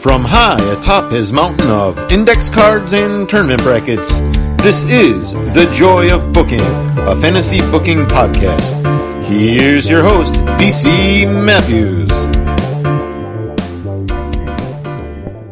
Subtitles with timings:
[0.00, 4.20] From high atop his mountain of index cards and tournament brackets,
[4.62, 8.82] this is The Joy of Booking, a fantasy booking podcast.
[9.24, 12.08] Here's your host, DC Matthews.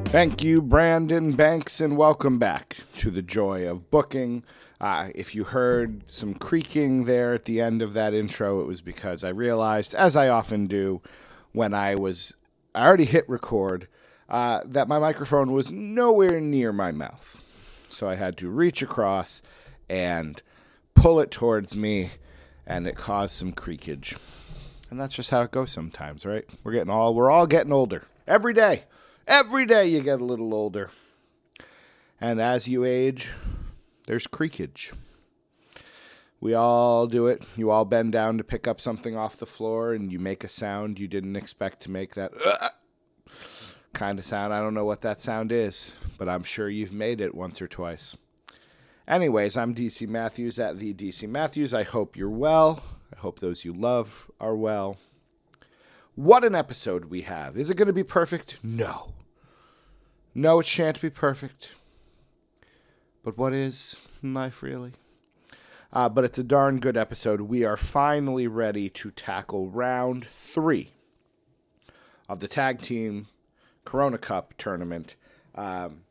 [0.09, 4.45] Thank you, Brandon Banks, and welcome back to The Joy of Booking.
[4.81, 8.81] Uh, if you heard some creaking there at the end of that intro, it was
[8.81, 11.03] because I realized, as I often do,
[11.53, 12.33] when I was
[12.75, 13.89] I already hit record,
[14.29, 17.43] uh, that my microphone was nowhere near my mouth.
[17.89, 19.43] So I had to reach across
[19.89, 20.43] and
[20.95, 22.11] pull it towards me,
[22.67, 24.17] and it caused some creakage.
[24.91, 26.45] And that's just how it goes sometimes, right?
[26.63, 28.85] We're getting all we're all getting older every day.
[29.27, 30.91] Every day you get a little older.
[32.21, 33.33] And as you age,
[34.07, 34.93] there's creakage.
[36.41, 37.45] We all do it.
[37.57, 40.49] You all bend down to pick up something off the floor and you make a
[40.49, 42.33] sound you didn't expect to make that
[43.99, 44.55] kind of sound.
[44.55, 47.67] I don't know what that sound is, but I'm sure you've made it once or
[47.67, 48.17] twice.
[49.09, 51.75] Anyways, I'm DC Matthews at the DC Matthews.
[51.75, 52.81] I hope you're well.
[53.13, 54.99] I hope those you love are well.
[56.15, 57.57] What an episode we have.
[57.57, 58.61] Is it going to be perfect?
[58.63, 59.15] No.
[60.33, 61.75] No, it shan't be perfect.
[63.25, 64.93] But what is life really?
[65.93, 67.41] Uh, but it's a darn good episode.
[67.41, 70.93] We are finally ready to tackle round three
[72.29, 73.27] of the tag team
[73.85, 75.17] Corona Cup tournament.
[75.55, 76.03] Um,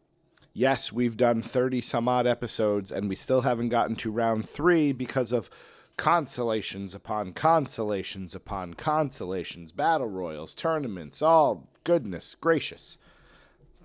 [0.53, 4.91] yes, we've done 30 some odd episodes, and we still haven't gotten to round three
[4.91, 5.49] because of
[5.97, 12.97] consolations upon consolations upon consolations, battle royals, tournaments, all goodness gracious.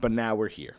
[0.01, 0.77] But now we're here.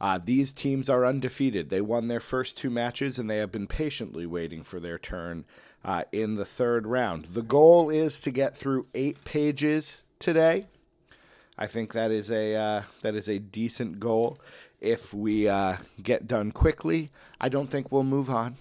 [0.00, 1.70] Uh, these teams are undefeated.
[1.70, 5.44] They won their first two matches and they have been patiently waiting for their turn
[5.84, 7.26] uh, in the third round.
[7.26, 10.66] The goal is to get through eight pages today.
[11.58, 14.38] I think that is a uh, that is a decent goal.
[14.80, 17.10] If we uh, get done quickly,
[17.40, 18.56] I don't think we'll move on.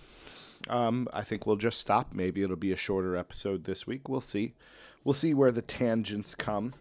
[0.67, 2.11] Um, I think we'll just stop.
[2.11, 4.09] Maybe it'll be a shorter episode this week.
[4.09, 4.53] We'll see.
[5.03, 6.73] We'll see where the tangents come.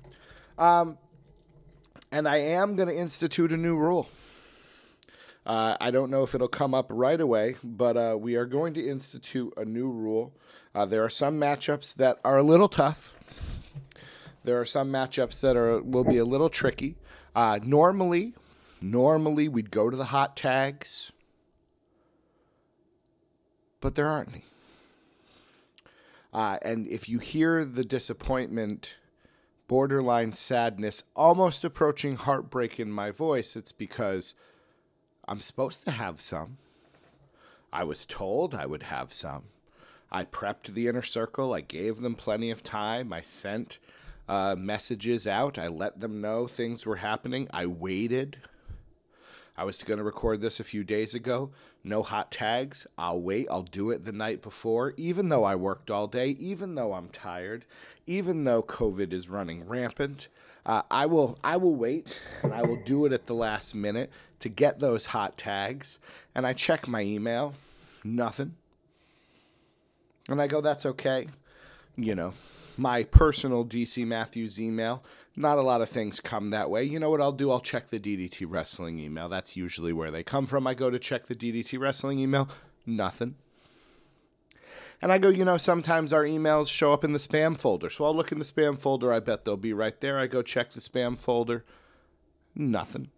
[0.59, 0.99] Um,
[2.11, 4.09] and I am going to institute a new rule.
[5.45, 8.75] Uh, I don't know if it'll come up right away, but uh, we are going
[8.75, 10.33] to institute a new rule.
[10.75, 13.17] Uh, there are some matchups that are a little tough.
[14.47, 16.95] There are some matchups that are will be a little tricky.
[17.35, 18.33] Uh, normally,
[18.81, 21.11] normally we'd go to the hot tags,
[23.81, 24.45] but there aren't any.
[26.33, 28.99] Uh, and if you hear the disappointment,
[29.67, 34.37] borderline sadness, almost approaching heartbreak in my voice, it's because
[35.27, 36.59] I'm supposed to have some.
[37.73, 39.47] I was told I would have some.
[40.13, 41.53] I prepped the inner circle.
[41.53, 43.13] I gave them plenty of time.
[43.13, 43.81] I sent
[44.29, 45.59] uh, messages out.
[45.59, 47.49] I let them know things were happening.
[47.53, 48.39] I waited.
[49.57, 51.51] I was going to record this a few days ago.
[51.83, 52.87] No hot tags.
[52.99, 53.47] I'll wait.
[53.51, 57.09] I'll do it the night before, even though I worked all day, even though I'm
[57.09, 57.65] tired,
[58.07, 60.29] even though COVID is running rampant.
[60.67, 64.11] Uh, I will I will wait and I will do it at the last minute
[64.41, 66.01] to get those hot tags.
[66.35, 67.55] And I check my email,
[68.03, 68.57] nothing.
[70.29, 71.29] And I go, that's okay.
[71.97, 72.35] You know,
[72.77, 75.03] my personal DC Matthews email,
[75.35, 76.85] not a lot of things come that way.
[76.85, 77.51] You know what I'll do?
[77.51, 79.29] I'll check the DDT Wrestling email.
[79.29, 80.67] That's usually where they come from.
[80.67, 82.49] I go to check the DDT Wrestling email,
[82.85, 83.37] nothing.
[85.03, 87.91] And I go, you know, sometimes our emails show up in the spam folder.
[87.91, 89.13] So I'll look in the spam folder.
[89.13, 90.19] I bet they'll be right there.
[90.19, 91.65] I go check the spam folder.
[92.55, 93.11] Nothing.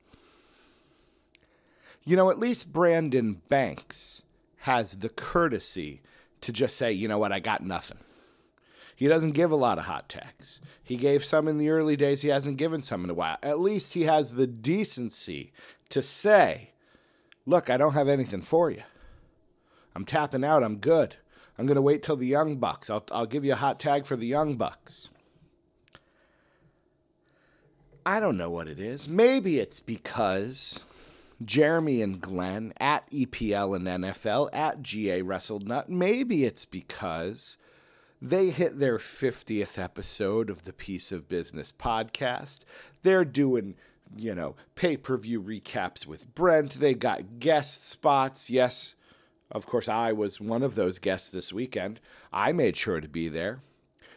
[2.04, 4.22] You know, at least Brandon Banks
[4.60, 6.00] has the courtesy
[6.40, 7.98] to just say, you know what, I got nothing.
[8.98, 10.60] He doesn't give a lot of hot tags.
[10.82, 12.22] He gave some in the early days.
[12.22, 13.36] He hasn't given some in a while.
[13.44, 15.52] At least he has the decency
[15.90, 16.72] to say,
[17.46, 18.82] look, I don't have anything for you.
[19.94, 20.64] I'm tapping out.
[20.64, 21.14] I'm good.
[21.56, 22.90] I'm going to wait till the Young Bucks.
[22.90, 25.10] I'll, I'll give you a hot tag for the Young Bucks.
[28.04, 29.08] I don't know what it is.
[29.08, 30.80] Maybe it's because
[31.44, 35.88] Jeremy and Glenn at EPL and NFL at GA Wrestled Nut.
[35.88, 37.58] Maybe it's because
[38.20, 42.64] they hit their 50th episode of the Piece of Business podcast.
[43.02, 43.76] They're doing,
[44.16, 46.74] you know, pay per view recaps with Brent.
[46.74, 48.50] They got guest spots.
[48.50, 48.94] Yes,
[49.52, 52.00] of course, I was one of those guests this weekend.
[52.32, 53.60] I made sure to be there.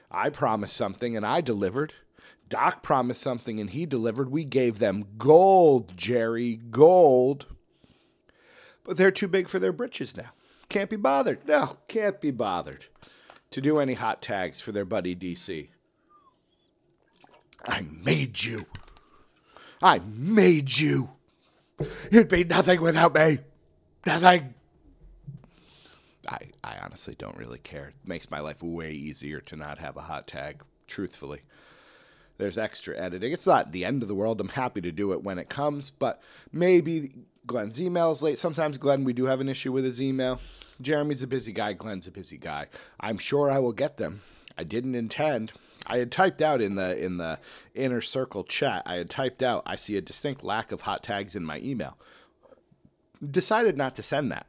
[0.09, 1.93] I promised something and I delivered.
[2.49, 4.29] Doc promised something and he delivered.
[4.29, 7.45] We gave them gold, Jerry, gold.
[8.83, 10.31] But they're too big for their britches now.
[10.67, 11.47] Can't be bothered.
[11.47, 12.87] No, can't be bothered
[13.51, 15.67] to do any hot tags for their buddy DC.
[17.65, 18.65] I made you.
[19.81, 21.09] I made you.
[22.11, 23.37] You'd be nothing without me.
[24.05, 24.53] Nothing.
[26.27, 27.89] I, I honestly don't really care.
[27.89, 31.41] It makes my life way easier to not have a hot tag, truthfully.
[32.37, 33.31] There's extra editing.
[33.31, 34.39] It's not the end of the world.
[34.41, 36.21] I'm happy to do it when it comes, but
[36.51, 37.11] maybe
[37.45, 38.39] Glenn's email is late.
[38.39, 40.39] Sometimes, Glenn, we do have an issue with his email.
[40.81, 41.73] Jeremy's a busy guy.
[41.73, 42.67] Glenn's a busy guy.
[42.99, 44.21] I'm sure I will get them.
[44.57, 45.53] I didn't intend.
[45.87, 47.39] I had typed out in the in the
[47.73, 48.83] inner circle chat.
[48.85, 49.63] I had typed out.
[49.65, 51.97] I see a distinct lack of hot tags in my email.
[53.25, 54.47] Decided not to send that.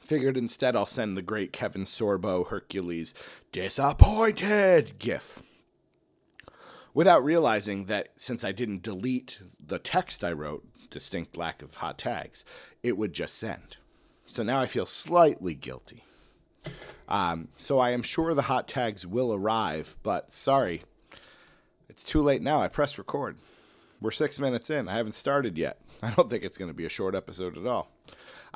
[0.00, 3.14] Figured instead I'll send the great Kevin Sorbo Hercules
[3.52, 5.42] disappointed gif.
[6.94, 11.98] Without realizing that since I didn't delete the text I wrote, distinct lack of hot
[11.98, 12.44] tags,
[12.82, 13.76] it would just send.
[14.28, 16.04] So now I feel slightly guilty.
[17.08, 20.82] Um, so I am sure the hot tags will arrive, but sorry,
[21.88, 22.62] it's too late now.
[22.62, 23.38] I pressed record.
[24.02, 24.86] We're six minutes in.
[24.86, 25.80] I haven't started yet.
[26.02, 27.90] I don't think it's going to be a short episode at all.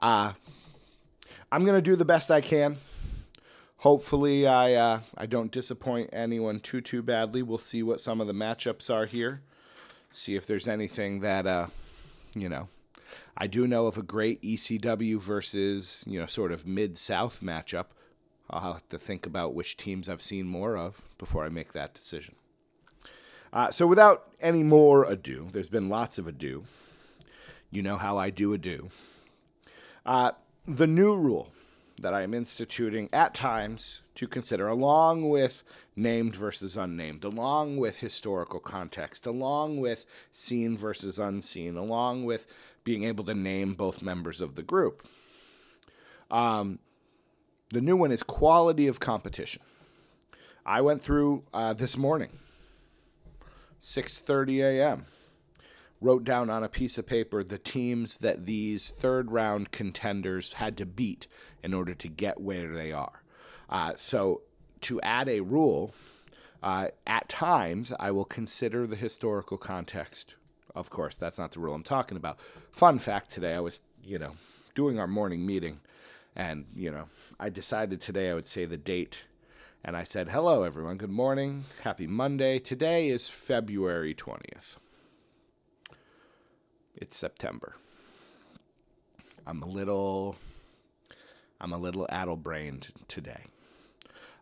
[0.01, 0.35] Uh,
[1.51, 2.77] I'm going to do the best I can.
[3.79, 7.43] Hopefully, I uh, I don't disappoint anyone too too badly.
[7.43, 9.41] We'll see what some of the matchups are here.
[10.13, 11.67] See if there's anything that uh,
[12.35, 12.69] you know.
[13.37, 17.87] I do know of a great ECW versus you know sort of mid South matchup.
[18.51, 21.95] I'll have to think about which teams I've seen more of before I make that
[21.95, 22.35] decision.
[23.53, 26.65] Uh, so, without any more ado, there's been lots of ado.
[27.71, 28.91] You know how I do ado.
[30.05, 30.33] Uh,
[30.67, 31.53] the new rule
[32.01, 35.63] that I am instituting at times to consider, along with
[35.95, 42.47] named versus unnamed, along with historical context, along with seen versus unseen, along with
[42.85, 45.07] being able to name both members of the group.
[46.31, 46.79] Um,
[47.71, 49.63] the new one is quality of competition.
[50.65, 52.31] I went through uh, this morning,
[53.81, 55.07] 6:30 a.m.
[56.01, 60.77] Wrote down on a piece of paper the teams that these third round contenders had
[60.77, 61.27] to beat
[61.63, 63.23] in order to get where they are.
[63.69, 64.43] Uh, so,
[64.83, 65.95] to add a rule,
[66.63, 70.37] uh, at times I will consider the historical context.
[70.75, 72.39] Of course, that's not the rule I'm talking about.
[72.73, 74.33] Fun fact today, I was, you know,
[74.75, 75.81] doing our morning meeting,
[76.35, 77.09] and, you know,
[77.39, 79.27] I decided today I would say the date.
[79.85, 80.97] And I said, hello, everyone.
[80.97, 81.65] Good morning.
[81.83, 82.61] Happy Monday.
[82.61, 84.77] Today is February 20th.
[86.95, 87.75] It's September.
[89.45, 90.37] I'm a little
[91.61, 93.45] I'm a little addle-brained today.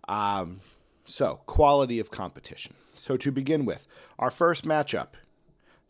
[0.09, 0.61] Um,
[1.05, 2.75] so, quality of competition.
[2.95, 3.87] So, to begin with,
[4.19, 5.09] our first matchup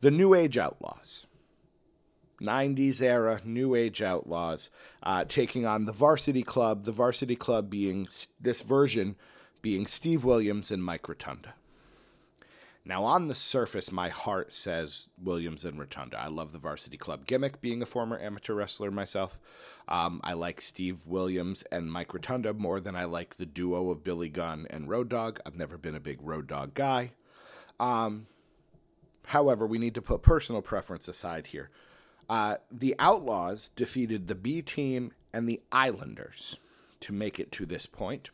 [0.01, 1.27] the New Age Outlaws.
[2.43, 4.71] 90s era New Age Outlaws
[5.03, 8.09] uh, taking on the Varsity Club, the Varsity Club being
[8.41, 9.17] this version
[9.61, 11.55] being Steve Williams and Mike Rotunda.
[12.83, 16.21] Now, on the surface, my heart says Williams and Rotunda.
[16.21, 19.39] I love the Varsity Club gimmick, being a former amateur wrestler myself.
[19.87, 24.03] Um, I like Steve Williams and Mike Rotunda more than I like the duo of
[24.03, 25.41] Billy Gunn and Road Dog.
[25.45, 27.13] I've never been a big Road Dog guy.
[27.79, 28.27] Um,
[29.31, 31.71] however, we need to put personal preference aside here.
[32.29, 36.59] Uh, the Outlaws defeated the B Team and the Islanders
[37.01, 38.31] to make it to this point.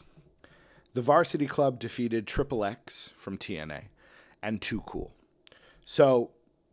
[0.95, 3.85] The Varsity Club defeated Triple X from TNA
[4.43, 5.13] and Too Cool.
[5.85, 6.31] So,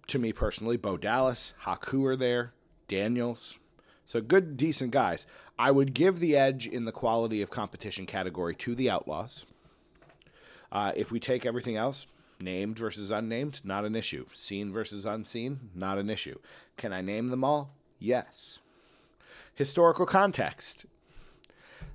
[0.08, 2.53] to me personally, Bo Dallas, Haku are there,
[2.88, 3.60] Daniels.
[4.06, 5.27] So, good, decent guys.
[5.60, 9.46] I would give the edge in the quality of competition category to the Outlaws.
[10.72, 12.08] Uh, if we take everything else,
[12.43, 14.25] named versus unnamed, not an issue.
[14.33, 16.38] Seen versus unseen, not an issue.
[16.77, 17.73] Can I name them all?
[18.00, 18.59] Yes.
[19.55, 20.85] Historical context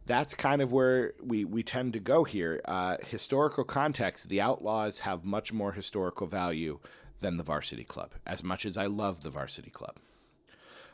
[0.08, 2.60] that's kind of where we, we tend to go here.
[2.64, 6.80] Uh, historical context, the Outlaws have much more historical value
[7.20, 9.96] than the Varsity Club, as much as I love the Varsity Club.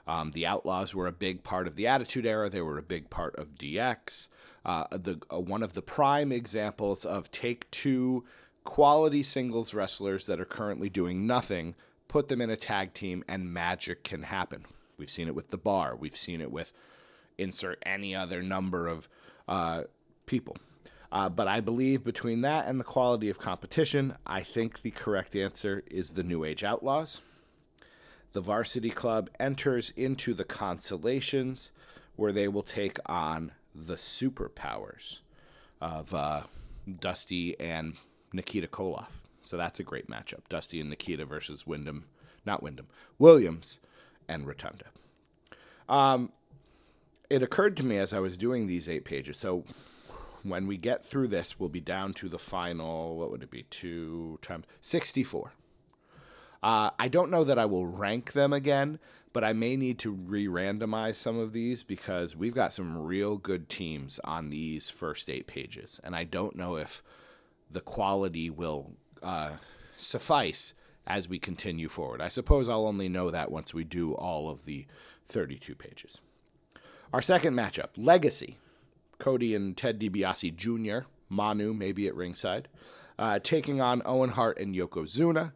[0.06, 2.50] Um, the Outlaws were a big part of the Attitude Era.
[2.50, 4.28] They were a big part of DX.
[4.64, 8.25] Uh, the uh, one of the prime examples of take two
[8.64, 11.75] quality singles wrestlers that are currently doing nothing,
[12.09, 14.64] put them in a tag team, and magic can happen.
[14.97, 15.97] We've seen it with the Bar.
[15.97, 16.73] We've seen it with
[17.38, 19.09] insert any other number of
[19.49, 19.85] uh,
[20.26, 20.56] people.
[21.12, 25.37] Uh, but I believe between that and the quality of competition, I think the correct
[25.37, 27.21] answer is the New Age Outlaws.
[28.33, 31.71] The varsity club enters into the consolations
[32.16, 35.21] where they will take on the superpowers
[35.80, 36.42] of uh,
[37.00, 37.94] Dusty and
[38.35, 39.23] Nikita Koloff.
[39.45, 40.49] So that's a great matchup.
[40.49, 42.07] Dusty and Nikita versus Wyndham,
[42.45, 42.88] not Wyndham,
[43.19, 43.81] Williams
[44.29, 44.87] and Rotunda.
[45.88, 46.33] Um,
[47.31, 49.38] it occurred to me as I was doing these eight pages.
[49.38, 49.64] So
[50.43, 53.17] when we get through this, we'll be down to the final.
[53.17, 53.64] What would it be?
[53.64, 55.53] Two times sixty-four.
[56.62, 58.99] Uh, I don't know that I will rank them again,
[59.35, 63.37] but I may need to re randomize some of these because we've got some real
[63.37, 66.00] good teams on these first eight pages.
[66.03, 67.03] And I don't know if
[67.75, 69.50] the quality will uh,
[69.97, 70.73] suffice
[71.07, 72.23] as we continue forward.
[72.23, 74.87] I suppose I'll only know that once we do all of the
[75.26, 76.21] 32 pages.
[77.12, 78.57] Our second matchup Legacy.
[79.19, 82.69] Cody and Ted DiBiase Jr., Manu maybe at ringside,
[83.19, 85.52] uh, taking on Owen Hart and Yokozuna.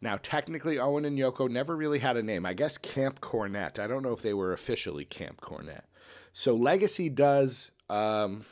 [0.00, 2.44] Now, technically, Owen and Yoko never really had a name.
[2.44, 3.78] I guess Camp Cornette.
[3.78, 5.84] I don't know if they were officially Camp Cornette.
[6.32, 8.44] So Legacy does um,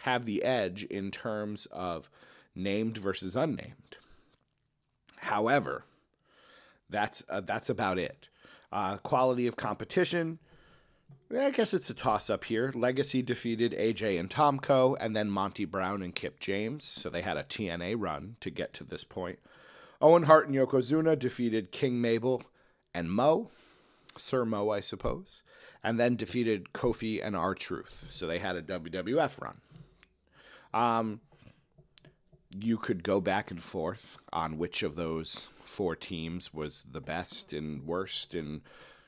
[0.00, 2.08] have the edge in terms of
[2.56, 3.98] named versus unnamed.
[5.18, 5.84] However,
[6.88, 8.28] that's uh, that's about it.
[8.72, 10.38] Uh, quality of competition.
[11.36, 12.72] I guess it's a toss up here.
[12.74, 16.84] Legacy defeated AJ and Tomko, and then Monty Brown and Kip James.
[16.84, 19.40] So they had a TNA run to get to this point.
[20.00, 22.44] Owen Hart and Yokozuna defeated King Mabel
[22.94, 23.50] and Mo,
[24.16, 25.42] Sir Mo, I suppose,
[25.82, 28.06] and then defeated Kofi and R Truth.
[28.10, 29.60] So they had a WWF run.
[30.72, 31.20] Um,
[32.50, 37.52] you could go back and forth on which of those four teams was the best
[37.52, 38.62] and worst, and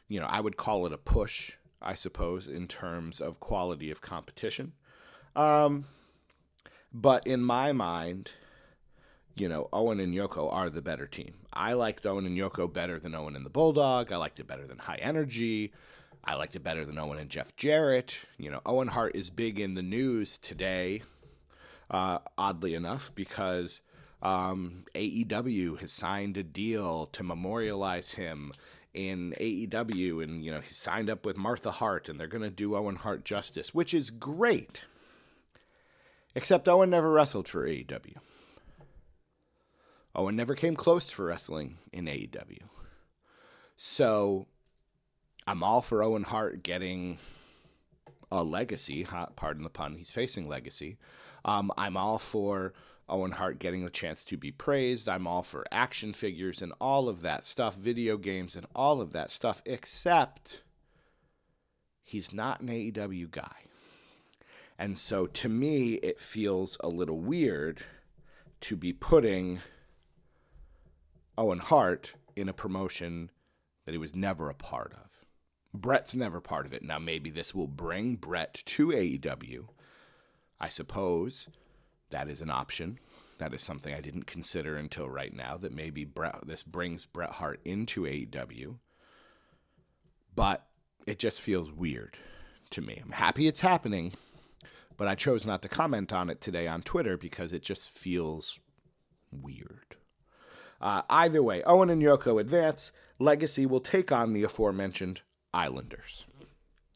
[0.08, 4.00] you know I would call it a push, I suppose, in terms of quality of
[4.00, 4.72] competition.
[5.36, 5.84] Um,
[6.92, 8.32] but in my mind,
[9.36, 11.34] you know, Owen and Yoko are the better team.
[11.52, 14.12] I liked Owen and Yoko better than Owen and the Bulldog.
[14.12, 15.72] I liked it better than High Energy.
[16.24, 18.18] I liked it better than Owen and Jeff Jarrett.
[18.36, 21.02] You know, Owen Hart is big in the news today,
[21.90, 23.82] uh, oddly enough, because
[24.22, 28.52] um, AEW has signed a deal to memorialize him
[28.94, 32.50] in AEW, and you know he signed up with Martha Hart, and they're going to
[32.50, 34.84] do Owen Hart justice, which is great.
[36.34, 38.16] Except Owen never wrestled for AEW.
[40.14, 42.62] Owen never came close for wrestling in AEW.
[43.76, 44.46] So
[45.46, 47.18] I'm all for Owen Hart getting
[48.30, 49.06] a legacy.
[49.36, 49.96] Pardon the pun.
[49.96, 50.98] He's facing legacy.
[51.48, 52.74] Um, I'm all for
[53.08, 55.08] Owen Hart getting the chance to be praised.
[55.08, 59.12] I'm all for action figures and all of that stuff, video games and all of
[59.12, 60.60] that stuff, except
[62.04, 63.62] he's not an AEW guy.
[64.78, 67.82] And so to me, it feels a little weird
[68.60, 69.60] to be putting
[71.38, 73.30] Owen Hart in a promotion
[73.86, 75.24] that he was never a part of.
[75.72, 76.82] Bret's never part of it.
[76.82, 79.68] Now, maybe this will bring Bret to AEW.
[80.60, 81.48] I suppose
[82.10, 82.98] that is an option.
[83.38, 85.56] That is something I didn't consider until right now.
[85.56, 86.06] That maybe
[86.44, 88.78] this brings Bret Hart into AEW,
[90.34, 90.66] but
[91.06, 92.18] it just feels weird
[92.70, 93.00] to me.
[93.02, 94.12] I'm happy it's happening,
[94.96, 98.60] but I chose not to comment on it today on Twitter because it just feels
[99.30, 99.96] weird.
[100.80, 102.92] Uh, either way, Owen and Yoko advance.
[103.18, 105.22] Legacy will take on the aforementioned
[105.52, 106.26] Islanders.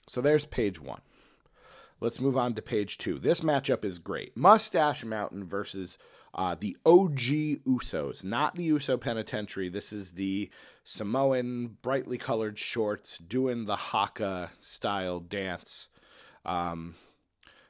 [0.09, 1.00] So there's page one.
[2.02, 3.21] Let's move on to page two.
[3.21, 4.37] This matchup is great.
[4.37, 5.99] Mustache Mountain versus
[6.35, 9.68] uh, the OG Usos, not the Uso Penitentiary.
[9.68, 10.50] This is the
[10.82, 15.90] Samoan, brightly colored shorts, doing the haka style dance.
[16.44, 16.97] Um,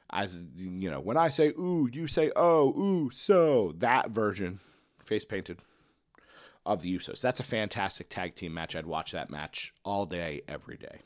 [0.09, 4.61] as you know, when I say ooh, you say oh, ooh, so that version,
[5.05, 5.59] face painted,
[6.65, 7.21] of the Usos.
[7.21, 8.75] That's a fantastic tag team match.
[8.75, 11.01] I'd watch that match all day, every day.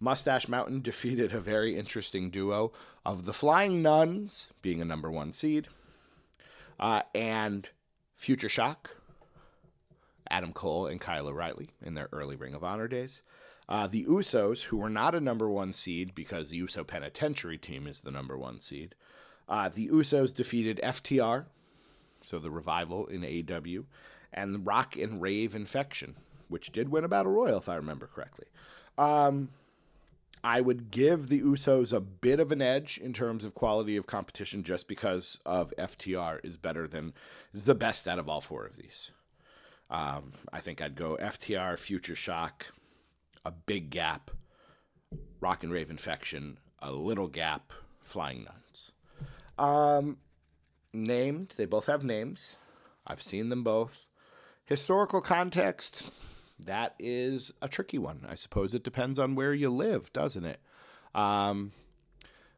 [0.00, 2.72] Mustache Mountain defeated a very interesting duo
[3.04, 5.68] of the Flying Nuns, being a number one seed,
[6.78, 7.70] uh, and
[8.14, 8.96] Future Shock,
[10.30, 13.22] Adam Cole and Kyle O'Reilly in their early Ring of Honor days.
[13.68, 17.86] Uh, the Usos, who were not a number one seed because the Uso Penitentiary team
[17.86, 18.94] is the number one seed.
[19.48, 21.46] Uh, the Usos defeated FTR,
[22.22, 23.84] so the revival in AEW,
[24.32, 26.16] and Rock and Rave Infection,
[26.48, 28.46] which did win a Battle Royal, if I remember correctly.
[28.98, 29.50] Um,
[30.44, 34.06] I would give the Usos a bit of an edge in terms of quality of
[34.06, 37.14] competition just because of FTR is better than
[37.54, 39.10] is the best out of all four of these.
[39.88, 42.66] Um, I think I'd go FTR, Future Shock,
[43.46, 44.30] a big gap,
[45.40, 47.72] Rock and Rave Infection, a little gap,
[48.02, 48.92] Flying Nuns.
[49.58, 50.18] Um,
[50.92, 52.54] named, they both have names.
[53.06, 54.10] I've seen them both.
[54.66, 56.10] Historical context,
[56.66, 58.26] that is a tricky one.
[58.28, 60.60] I suppose it depends on where you live, doesn't it?
[61.14, 61.72] Um,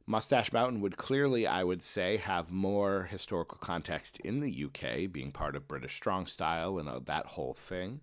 [0.07, 5.33] Mustache Mountain would clearly, I would say, have more historical context in the UK, being
[5.33, 8.01] part of British Strong Style and uh, that whole thing.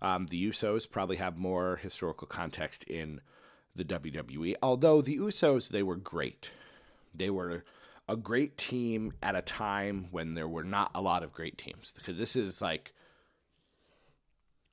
[0.00, 3.20] Um, the Usos probably have more historical context in
[3.74, 6.50] the WWE, although the Usos, they were great.
[7.14, 7.64] They were
[8.08, 11.92] a great team at a time when there were not a lot of great teams,
[11.92, 12.92] because this is like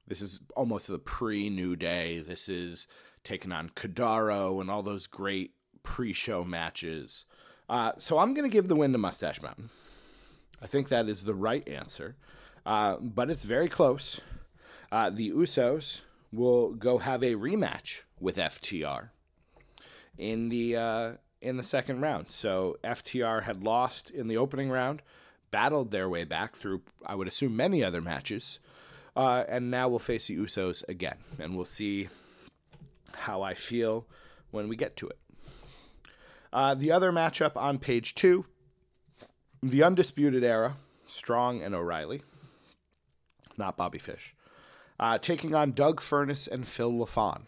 [0.07, 2.19] This is almost the pre New Day.
[2.19, 2.87] This is
[3.23, 5.51] taking on Kadaro and all those great
[5.83, 7.25] pre show matches.
[7.69, 9.69] Uh, so I'm going to give the win to Mustache Mountain.
[10.61, 12.15] I think that is the right answer,
[12.65, 14.21] uh, but it's very close.
[14.91, 19.09] Uh, the Usos will go have a rematch with FTR
[20.17, 21.11] in the uh,
[21.41, 22.31] in the second round.
[22.31, 25.01] So FTR had lost in the opening round,
[25.51, 28.59] battled their way back through, I would assume, many other matches,
[29.17, 32.07] uh, and now we'll face the Usos again, and we'll see
[33.15, 34.05] how I feel
[34.51, 35.17] when we get to it.
[36.53, 38.45] Uh, the other matchup on page two,
[39.63, 42.21] the Undisputed Era, Strong and O'Reilly,
[43.57, 44.35] not Bobby Fish,
[44.99, 47.41] uh, taking on Doug Furnas and Phil LaFon.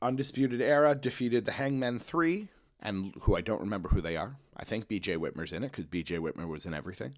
[0.00, 2.48] Undisputed Era defeated the Hangmen 3,
[2.80, 4.36] and who I don't remember who they are.
[4.58, 7.14] I think BJ Whitmer's in it because BJ Whitmer was in everything.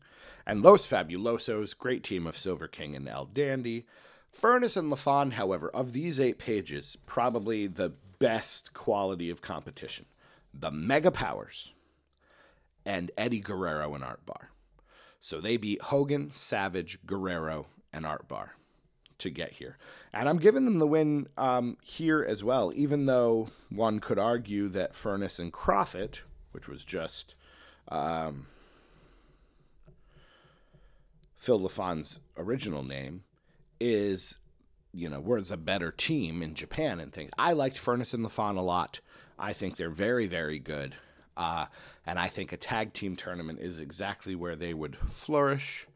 [0.47, 3.87] And Los Fabulosos, great team of Silver King and El Dandy.
[4.33, 10.07] Furnas and LaFon, however, of these eight pages, probably the best quality of competition.
[10.53, 11.73] The Mega Powers
[12.85, 14.51] and Eddie Guerrero and Art Barr.
[15.19, 18.57] So they beat Hogan, Savage, Guerrero, and Art Barr
[19.19, 19.77] to get here.
[20.13, 24.69] And I'm giving them the win um, here as well, even though one could argue
[24.69, 27.35] that Furnas and Kroffat, which was just
[27.89, 28.47] um,
[31.37, 33.25] Phil LaFon's original name,
[33.81, 34.39] is,
[34.93, 37.31] you know, was a better team in Japan and things.
[37.39, 39.01] I liked Furnas and LaFon a lot.
[39.39, 40.95] I think they're very, very good.
[41.37, 41.67] Uh,
[42.07, 45.87] and I think a tag team tournament is exactly where they would flourish.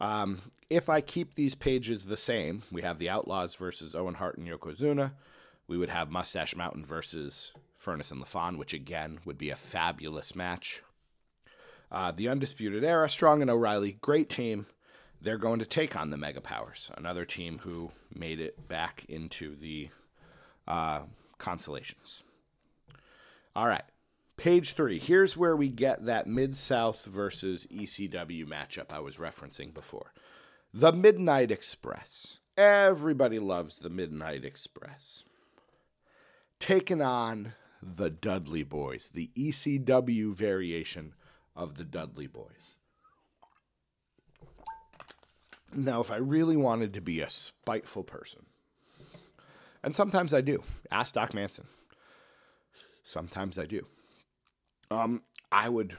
[0.00, 4.36] Um, if I keep these pages the same, we have the Outlaws versus Owen Hart
[4.36, 5.12] and Yokozuna.
[5.66, 7.52] We would have Mustache Mountain versus
[7.84, 10.82] Furnas and LaFon, which again would be a fabulous match.
[11.92, 14.66] Uh, the Undisputed Era, Strong and O'Reilly, great team.
[15.20, 19.54] They're going to take on the Mega Powers, another team who made it back into
[19.54, 19.90] the
[20.66, 21.02] uh,
[21.38, 22.22] constellations.
[23.54, 23.84] All right.
[24.36, 24.98] Page three.
[24.98, 30.12] Here's where we get that Mid South versus ECW matchup I was referencing before.
[30.72, 32.40] The Midnight Express.
[32.56, 35.22] Everybody loves the Midnight Express.
[36.58, 37.52] Taken on
[37.84, 41.14] the Dudley Boys, the ECW variation
[41.54, 42.76] of the Dudley Boys.
[45.74, 48.46] Now, if I really wanted to be a spiteful person,
[49.82, 51.66] and sometimes I do, ask Doc Manson.
[53.02, 53.86] Sometimes I do.
[54.90, 55.96] Um, I would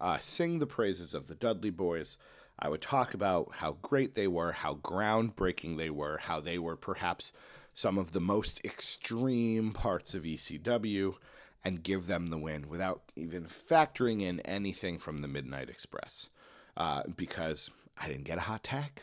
[0.00, 2.16] uh, sing the praises of the Dudley Boys.
[2.58, 6.76] I would talk about how great they were, how groundbreaking they were, how they were
[6.76, 7.32] perhaps
[7.76, 11.14] some of the most extreme parts of ECW,
[11.62, 16.30] and give them the win without even factoring in anything from the Midnight Express.
[16.74, 19.02] Uh, because I didn't get a hot tag.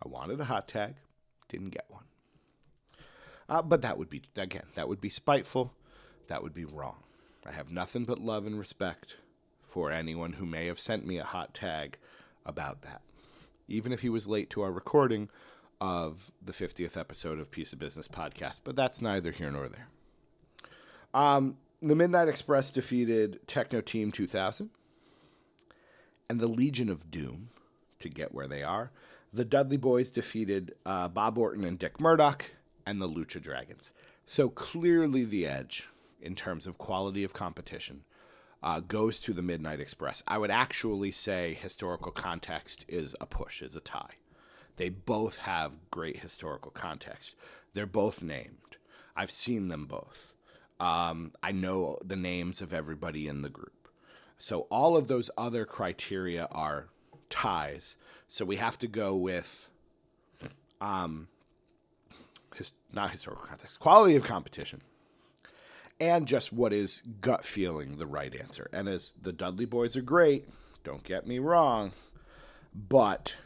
[0.00, 0.94] I wanted a hot tag,
[1.48, 2.04] didn't get one.
[3.48, 5.72] Uh, but that would be, again, that would be spiteful.
[6.28, 7.02] That would be wrong.
[7.44, 9.16] I have nothing but love and respect
[9.64, 11.98] for anyone who may have sent me a hot tag
[12.46, 13.02] about that.
[13.66, 15.30] Even if he was late to our recording
[15.82, 19.88] of the 50th episode of Piece of Business podcast, but that's neither here nor there.
[21.12, 24.70] Um, the Midnight Express defeated Techno Team 2000
[26.30, 27.48] and the Legion of Doom
[27.98, 28.92] to get where they are.
[29.32, 32.52] The Dudley Boys defeated uh, Bob Orton and Dick Murdoch
[32.86, 33.92] and the Lucha Dragons.
[34.24, 35.88] So clearly the edge
[36.20, 38.04] in terms of quality of competition
[38.62, 40.22] uh, goes to the Midnight Express.
[40.28, 44.14] I would actually say historical context is a push, is a tie.
[44.82, 47.36] They both have great historical context.
[47.72, 48.78] They're both named.
[49.14, 50.34] I've seen them both.
[50.80, 53.86] Um, I know the names of everybody in the group.
[54.38, 56.88] So all of those other criteria are
[57.30, 57.94] ties.
[58.26, 59.70] So we have to go with
[60.80, 61.28] um,
[62.56, 64.80] his, not historical context, quality of competition
[66.00, 68.68] and just what is gut feeling the right answer.
[68.72, 70.48] And as the Dudley boys are great,
[70.82, 71.92] don't get me wrong,
[72.74, 73.36] but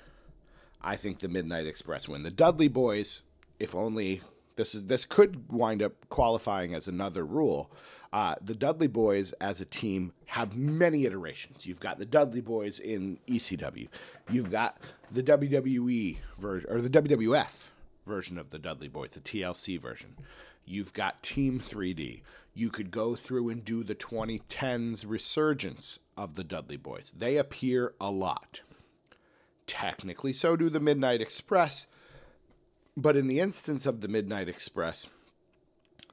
[0.87, 2.23] I think the Midnight Express win.
[2.23, 3.25] The Dudley boys,
[3.59, 4.23] if only
[4.55, 7.71] this is this could wind up qualifying as another rule.
[8.13, 11.67] Uh, the Dudley Boys as a team have many iterations.
[11.67, 13.89] You've got the Dudley Boys in ECW.
[14.31, 14.79] You've got
[15.11, 17.71] the WWE version or the WWF
[18.07, 20.17] version of the Dudley Boys, the TLC version.
[20.65, 22.23] You've got Team 3D.
[22.55, 27.13] You could go through and do the 2010s resurgence of the Dudley Boys.
[27.15, 28.63] They appear a lot.
[29.67, 31.87] Technically, so do the Midnight Express.
[32.97, 35.07] But in the instance of the Midnight Express,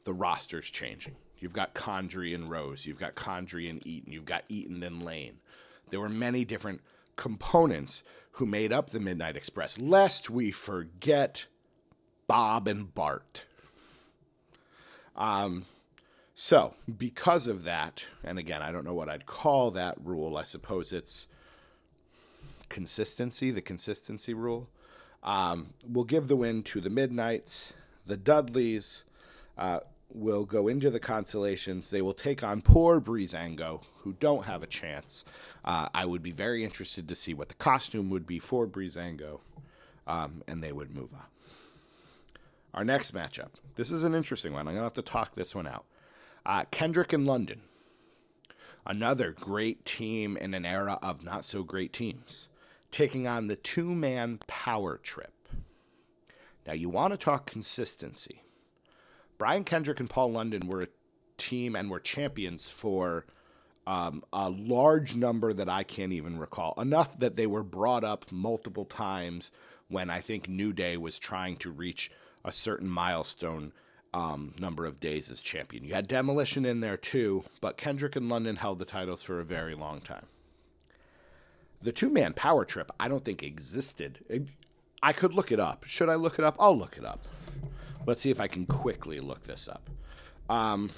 [0.03, 1.15] the roster's changing.
[1.37, 2.85] You've got Condrey and Rose.
[2.85, 4.11] You've got Condrey and Eaton.
[4.11, 5.39] You've got Eaton and Lane.
[5.89, 6.81] There were many different
[7.15, 11.47] components who made up the Midnight Express, lest we forget
[12.27, 13.45] Bob and Bart.
[15.15, 15.65] Um,
[16.33, 20.37] so because of that, and again, I don't know what I'd call that rule.
[20.37, 21.27] I suppose it's
[22.73, 24.67] consistency, the consistency rule.
[25.21, 27.73] Um, we'll give the win to the Midnights,
[28.05, 29.05] the Dudleys.
[29.57, 29.81] Uh,
[30.15, 31.89] will go into the constellations.
[31.89, 35.25] They will take on poor Breezango, who don't have a chance.
[35.65, 39.39] Uh, I would be very interested to see what the costume would be for Breezango,
[40.05, 41.25] um, and they would move on.
[42.73, 43.51] Our next matchup.
[43.75, 44.67] This is an interesting one.
[44.67, 45.85] I'm going to have to talk this one out.
[46.45, 47.61] Uh, Kendrick and London.
[48.85, 52.49] Another great team in an era of not so great teams.
[52.93, 55.33] Taking on the two man power trip.
[56.67, 58.43] Now, you want to talk consistency.
[59.39, 60.87] Brian Kendrick and Paul London were a
[61.35, 63.25] team and were champions for
[63.87, 66.75] um, a large number that I can't even recall.
[66.77, 69.49] Enough that they were brought up multiple times
[69.87, 72.11] when I think New Day was trying to reach
[72.45, 73.73] a certain milestone
[74.13, 75.83] um, number of days as champion.
[75.83, 79.43] You had Demolition in there too, but Kendrick and London held the titles for a
[79.43, 80.27] very long time.
[81.83, 84.47] The two man power trip, I don't think existed.
[85.01, 85.83] I could look it up.
[85.83, 86.55] Should I look it up?
[86.57, 87.25] I'll look it up.
[88.07, 89.89] Let's see if I can quickly look this up.
[90.49, 90.91] Um,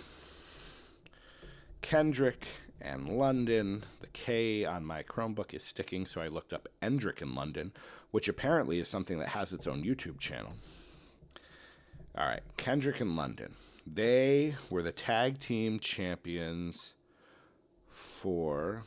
[1.81, 2.45] Kendrick
[2.79, 3.83] and London.
[3.99, 7.73] The K on my Chromebook is sticking, so I looked up Endrick in London,
[8.11, 10.53] which apparently is something that has its own YouTube channel.
[12.15, 13.55] All right, Kendrick and London.
[13.87, 16.93] They were the tag team champions
[17.89, 18.83] for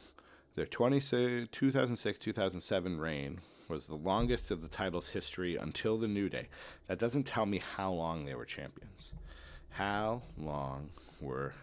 [0.58, 6.48] their 2006 2007 reign, was the longest of the title's history until the New Day.
[6.86, 9.14] That doesn't tell me how long they were champions.
[9.70, 10.90] How long
[11.20, 11.54] were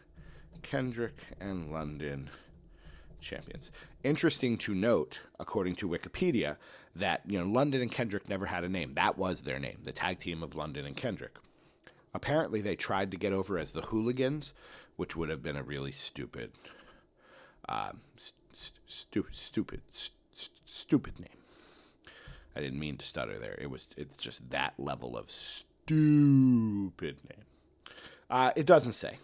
[0.61, 2.29] Kendrick and London
[3.19, 3.71] champions?
[4.03, 6.57] Interesting to note, according to Wikipedia,
[6.95, 8.93] that you know London and Kendrick never had a name.
[8.93, 11.35] That was their name, the tag team of London and Kendrick.
[12.13, 14.53] Apparently, they tried to get over as the Hooligans,
[14.95, 16.53] which would have been a really stupid,
[17.67, 21.29] uh, st- stu- stupid, st- stupid name.
[22.55, 23.57] I didn't mean to stutter there.
[23.59, 27.45] It was it's just that level of stupid name.
[28.29, 29.17] Uh, it doesn't say,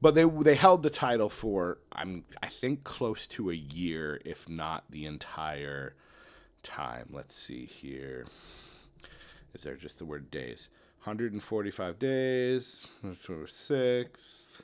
[0.00, 4.48] but they they held the title for I'm I think close to a year, if
[4.48, 5.94] not the entire
[6.62, 7.08] time.
[7.12, 8.26] Let's see here.
[9.54, 10.70] Is there just the word days?
[11.04, 12.86] 145 days.
[13.46, 14.62] Six.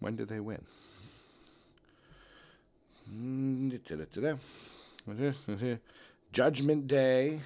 [0.00, 0.64] When did they win?
[3.12, 3.70] Mm,
[6.32, 7.40] Judgment Day,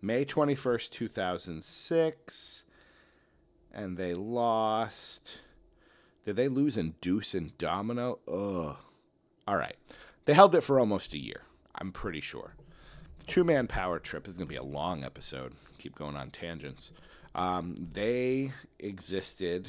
[0.00, 2.64] May 21st, 2006.
[3.72, 5.40] And they lost.
[6.24, 8.18] Did they lose in Deuce and Domino?
[8.28, 8.76] Ugh.
[9.46, 9.76] All right.
[10.24, 11.42] They held it for almost a year,
[11.74, 12.54] I'm pretty sure.
[13.26, 15.52] Two man power trip is going to be a long episode.
[15.78, 16.92] Keep going on tangents.
[17.34, 19.68] Um, they existed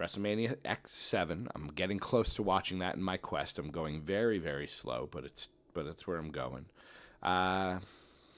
[0.00, 1.48] WrestleMania X7.
[1.54, 3.58] I'm getting close to watching that in my quest.
[3.58, 6.66] I'm going very, very slow, but it's but it's where I'm going.
[7.22, 7.80] Uh,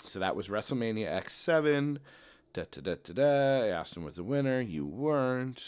[0.04, 1.98] so that was WrestleMania X7.
[2.52, 3.78] Da da da da da.
[3.78, 4.60] Austin was the winner.
[4.60, 5.62] You weren't.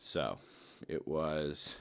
[0.00, 0.38] So
[0.88, 1.76] it was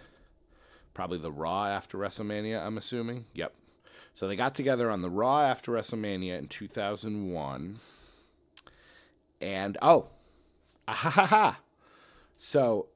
[0.94, 2.64] probably the Raw after WrestleMania.
[2.64, 3.26] I'm assuming.
[3.34, 3.54] Yep.
[4.14, 7.80] So they got together on the Raw after WrestleMania in 2001.
[9.40, 10.08] And oh,
[10.88, 11.60] Ah, ha, ha.
[12.38, 12.88] So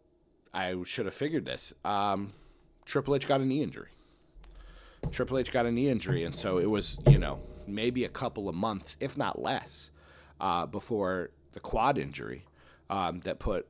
[0.53, 1.73] I should have figured this.
[1.83, 2.33] Um,
[2.85, 3.89] Triple H got a knee injury.
[5.11, 8.47] Triple H got a knee injury, and so it was, you know, maybe a couple
[8.47, 9.91] of months, if not less,
[10.39, 12.45] uh, before the quad injury
[12.89, 13.67] um, that put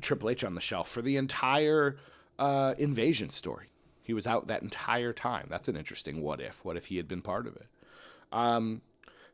[0.00, 1.96] Triple H on the shelf for the entire
[2.38, 3.66] uh, invasion story.
[4.02, 5.46] He was out that entire time.
[5.48, 6.64] That's an interesting what if.
[6.64, 7.66] What if he had been part of it?
[8.32, 8.82] Um,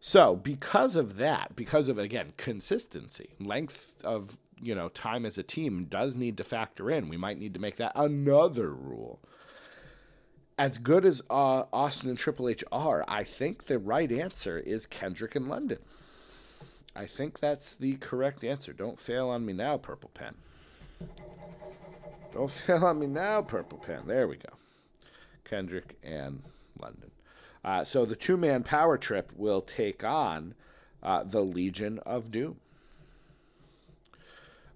[0.05, 5.45] so, because of that, because of again consistency, length of you know time as a
[5.45, 7.09] team does need to factor in.
[7.09, 9.21] We might need to make that another rule.
[10.59, 14.87] As good as uh, Austin and Triple H are, I think the right answer is
[14.87, 15.79] Kendrick and London.
[16.97, 18.73] I think that's the correct answer.
[18.73, 20.35] Don't fail on me now, Purple Pen.
[22.33, 24.03] Don't fail on me now, Purple Pen.
[24.07, 24.53] There we go.
[25.45, 26.43] Kendrick and
[26.81, 27.12] London.
[27.65, 30.55] Uh, so the two man power trip will take on
[31.03, 32.57] uh, the Legion of Doom.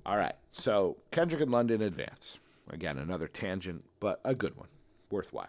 [0.04, 0.36] All right.
[0.52, 2.38] So Kendrick and London advance.
[2.70, 4.68] Again, another tangent, but a good one,
[5.10, 5.48] worthwhile.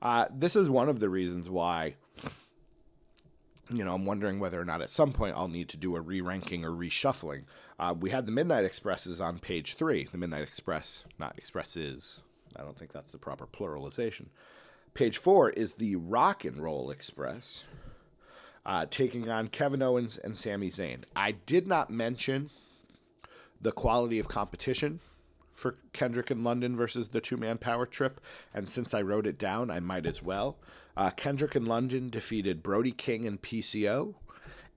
[0.00, 1.94] Uh, this is one of the reasons why,
[3.68, 6.00] you know, I'm wondering whether or not at some point I'll need to do a
[6.00, 7.44] re ranking or reshuffling.
[7.78, 10.04] Uh, we had the Midnight Expresses on page three.
[10.04, 12.22] The Midnight Express, not Expresses.
[12.54, 14.26] I don't think that's the proper pluralization.
[14.96, 17.64] Page four is the Rock and Roll Express.
[18.64, 21.02] uh, taking on Kevin Owens and Sami Zayn.
[21.14, 22.50] I did not mention
[23.60, 24.98] the quality of competition
[25.54, 28.20] for Kendrick and London versus the two man power trip,
[28.54, 30.56] and since I wrote it down, I might as well.
[30.96, 34.14] Uh, Kendrick and London defeated Brody King and PCO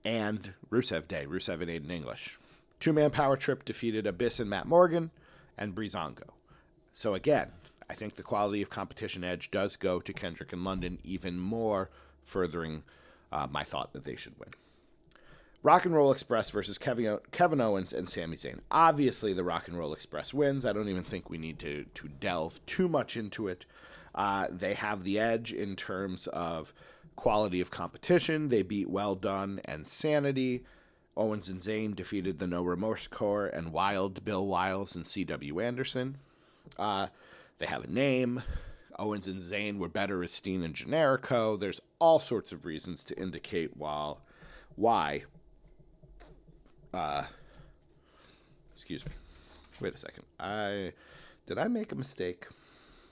[0.04, 2.38] and Rusev Day, Rusev and Aiden English.
[2.78, 5.10] Two man power trip defeated Abyss and Matt Morgan
[5.58, 6.28] and Breezango.
[6.92, 7.50] So again,
[7.90, 11.90] I think the quality of competition edge does go to Kendrick and London even more,
[12.22, 12.84] furthering
[13.32, 14.50] uh, my thought that they should win.
[15.64, 18.60] Rock and Roll Express versus Kevin, Kevin Owens and Sami Zayn.
[18.70, 20.64] Obviously, the Rock and Roll Express wins.
[20.64, 23.66] I don't even think we need to, to delve too much into it.
[24.14, 26.72] Uh, they have the edge in terms of
[27.16, 28.48] quality of competition.
[28.48, 30.62] They beat Well Dunn and Sanity.
[31.16, 35.58] Owens and Zayn defeated the No Remorse Corps and Wild Bill Wiles and C.W.
[35.58, 36.18] Anderson.
[36.78, 37.08] Uh,
[37.60, 38.42] they have a name.
[38.98, 41.58] Owens and Zayn were better as Steen and Generico.
[41.58, 44.22] There's all sorts of reasons to indicate while,
[44.74, 45.22] why.
[46.92, 47.22] Uh,
[48.74, 49.12] excuse me.
[49.80, 50.24] Wait a second.
[50.40, 50.92] I
[51.46, 52.48] did I make a mistake?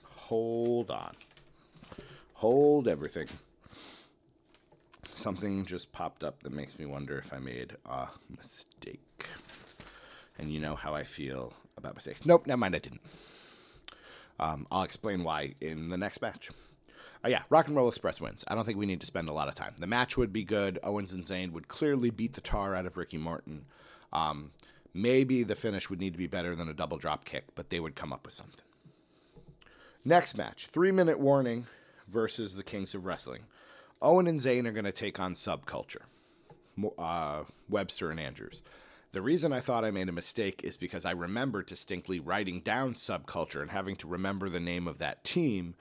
[0.03, 1.15] Hold on.
[2.33, 3.27] Hold everything
[5.19, 9.27] something just popped up that makes me wonder if I made a mistake.
[10.39, 12.25] And you know how I feel about mistakes.
[12.25, 13.01] Nope, never mind, I didn't.
[14.39, 16.49] Um, I'll explain why in the next match.
[17.23, 18.45] Uh, yeah, Rock and Roll Express wins.
[18.47, 19.75] I don't think we need to spend a lot of time.
[19.77, 20.79] The match would be good.
[20.83, 23.65] Owens and Zayn would clearly beat the tar out of Ricky Morton.
[24.13, 24.51] Um,
[24.93, 27.79] maybe the finish would need to be better than a double drop kick, but they
[27.79, 28.63] would come up with something.
[30.05, 31.65] Next match, three minute warning
[32.07, 33.43] versus the Kings of Wrestling.
[34.01, 36.03] Owen and Zayn are going to take on Subculture,
[36.97, 38.63] uh, Webster and Andrews.
[39.11, 42.93] The reason I thought I made a mistake is because I remember distinctly writing down
[42.93, 45.73] Subculture and having to remember the name of that team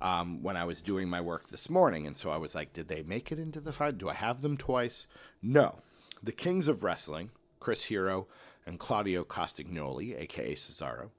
[0.00, 2.08] um, when I was doing my work this morning.
[2.08, 3.98] And so I was like, did they make it into the fight?
[3.98, 5.06] Do I have them twice?
[5.40, 5.78] No.
[6.20, 8.26] The Kings of Wrestling, Chris Hero
[8.66, 11.10] and Claudio Castagnoli, aka Cesaro,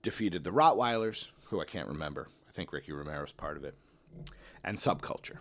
[0.00, 2.28] defeated the Rottweilers, who I can't remember.
[2.48, 3.74] I think Ricky Romero's part of it,
[4.64, 5.38] and Subculture.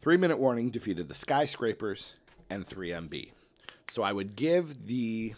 [0.00, 2.14] Three Minute Warning defeated the Skyscrapers
[2.50, 3.30] and 3MB.
[3.88, 5.34] So I would give the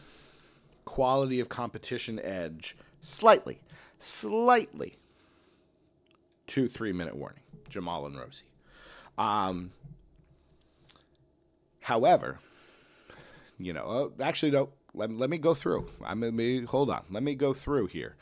[0.85, 3.61] quality of competition edge slightly,
[3.99, 4.97] slightly
[6.49, 8.45] to Three Minute Warning, Jamal and Rosie.
[9.17, 9.71] Um,
[11.81, 12.39] however,
[13.59, 15.87] you know, oh, actually, no, let, let me go through.
[16.05, 17.05] I'm let me hold on.
[17.11, 18.17] Let me go through here.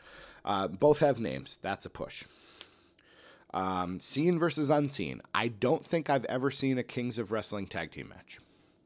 [0.44, 1.58] Uh, both have names.
[1.62, 2.24] That's a push.
[3.54, 5.22] Um, seen versus unseen.
[5.34, 8.40] I don't think I've ever seen a Kings of Wrestling tag team match,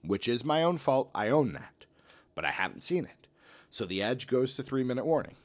[0.05, 1.11] which is my own fault.
[1.15, 1.87] I own that,
[2.35, 3.27] but I haven't seen it.
[3.71, 5.37] So the edge goes to three minute warning.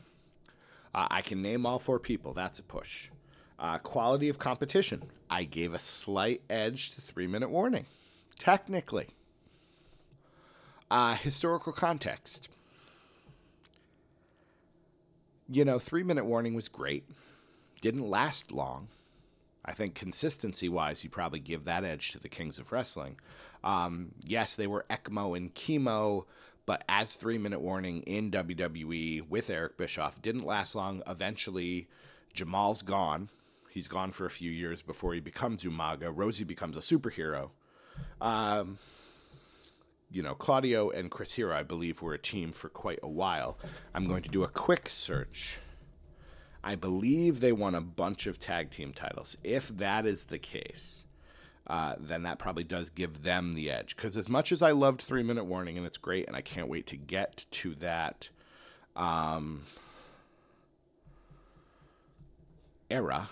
[0.94, 2.34] Uh, I can name all four people.
[2.34, 3.10] That's a push.
[3.60, 5.04] Uh, quality of competition.
[5.30, 7.86] I gave a slight edge to three minute warning,
[8.38, 9.08] technically.
[10.90, 12.50] Uh, historical context.
[15.50, 17.06] You know, three minute warning was great.
[17.82, 18.90] Didn't last long.
[19.68, 23.20] I think consistency wise, you probably give that edge to the Kings of Wrestling.
[23.64, 26.26] Um, yes, they were Ekmo and Kimo,
[26.66, 31.04] but as three minute warning in WWE with Eric Bischoff didn't last long.
[31.06, 31.88] Eventually,
[32.34, 33.30] Jamal's gone.
[33.70, 36.12] He's gone for a few years before he becomes Umaga.
[36.16, 37.52] Rosie becomes a superhero.
[38.22, 38.80] Um,
[40.10, 43.58] you know, Claudio and Chris Hero, I believe, were a team for quite a while.
[43.94, 45.60] I'm going to do a quick search
[46.64, 49.38] I believe they won a bunch of tag team titles.
[49.44, 51.06] If that is the case,
[51.68, 53.96] uh, then that probably does give them the edge.
[53.96, 56.68] Because as much as I loved Three Minute Warning, and it's great, and I can't
[56.70, 58.30] wait to get to that
[58.96, 59.64] um,
[62.90, 63.30] era.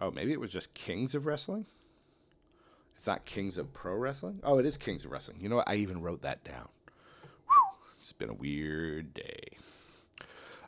[0.00, 1.66] Oh, maybe it was just Kings of Wrestling?
[2.96, 4.40] It's not Kings of Pro Wrestling?
[4.42, 5.38] Oh, it is Kings of Wrestling.
[5.40, 5.68] You know what?
[5.68, 6.68] I even wrote that down.
[7.46, 7.62] Whew.
[7.98, 9.45] It's been a weird day.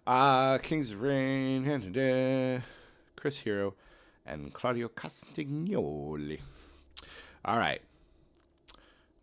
[0.09, 2.63] Uh, Kings of Rain,
[3.15, 3.75] Chris Hero,
[4.25, 6.41] and Claudio Castagnoli.
[7.45, 7.83] All right.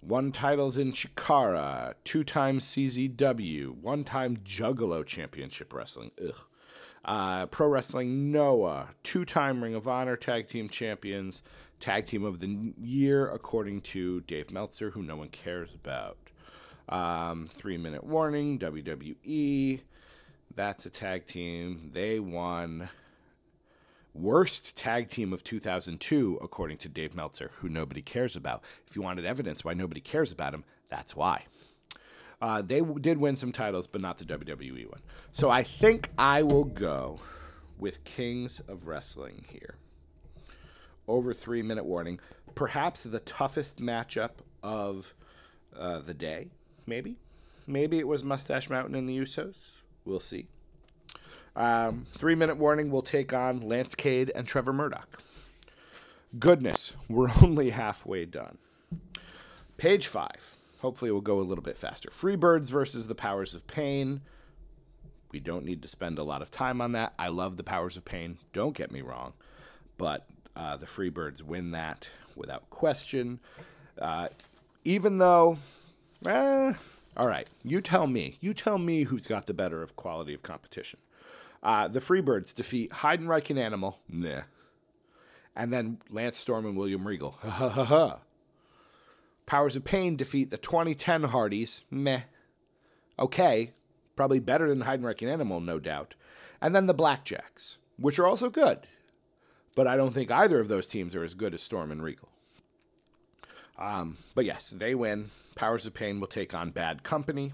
[0.01, 6.11] One titles in Chikara, two times CZW, one time Juggalo Championship Wrestling.
[6.23, 6.35] Ugh.
[7.03, 11.41] Uh, Pro Wrestling Noah, two time Ring of Honor Tag Team Champions,
[11.79, 16.19] Tag Team of the Year, according to Dave Meltzer, who no one cares about.
[16.87, 19.81] Um, three minute warning, WWE.
[20.55, 21.91] That's a tag team.
[21.93, 22.89] They won
[24.13, 28.63] worst tag team of 2002, according to Dave Meltzer, who nobody cares about.
[28.87, 31.45] If you wanted evidence why nobody cares about him, that's why.
[32.41, 35.01] Uh, they w- did win some titles, but not the WWE one.
[35.31, 37.19] So I think I will go
[37.77, 39.75] with Kings of Wrestling here.
[41.07, 42.19] over three minute warning.
[42.55, 44.31] Perhaps the toughest matchup
[44.63, 45.13] of
[45.77, 46.47] uh, the day,
[46.87, 47.17] maybe.
[47.67, 49.55] Maybe it was Mustache Mountain and the Usos.
[50.05, 50.47] We'll see.
[51.55, 55.21] Um, three minute warning We'll take on Lance Cade and Trevor Murdoch.
[56.37, 58.57] Goodness, we're only halfway done.
[59.77, 60.57] Page five.
[60.79, 62.09] Hopefully, it will go a little bit faster.
[62.09, 64.21] Freebirds versus the Powers of Pain.
[65.31, 67.13] We don't need to spend a lot of time on that.
[67.17, 68.37] I love the Powers of Pain.
[68.53, 69.33] Don't get me wrong,
[69.97, 73.39] but uh, the Freebirds win that without question.
[73.99, 74.27] Uh,
[74.83, 75.57] even though,
[76.25, 76.73] eh,
[77.17, 78.37] all right, you tell me.
[78.41, 80.99] You tell me who's got the better of quality of competition.
[81.63, 83.99] Uh, the Freebirds defeat Heidenreich and Animal.
[84.09, 84.41] Nah.
[85.55, 87.37] And then Lance Storm and William Regal.
[87.41, 88.19] Ha ha ha ha.
[89.45, 91.83] Powers of Pain defeat the 2010 Hardys.
[91.89, 92.21] Meh.
[93.17, 93.71] Okay.
[94.15, 96.15] Probably better than Heidenreich and Animal, no doubt.
[96.61, 98.87] And then the Blackjacks, which are also good.
[99.75, 102.29] But I don't think either of those teams are as good as Storm and Regal.
[103.77, 105.31] Um, but yes, they win.
[105.55, 107.53] Powers of Pain will take on Bad Company.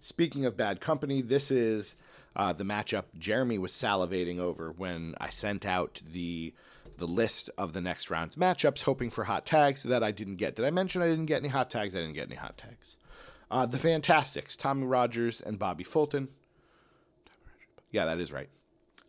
[0.00, 1.94] Speaking of Bad Company, this is
[2.34, 6.52] uh, the matchup Jeremy was salivating over when I sent out the
[6.98, 10.56] the list of the next round's matchups, hoping for hot tags that I didn't get.
[10.56, 11.94] Did I mention I didn't get any hot tags?
[11.94, 12.96] I didn't get any hot tags.
[13.50, 16.28] Uh, the Fantastics, Tommy Rogers and Bobby Fulton.
[17.90, 18.48] Yeah, that is right.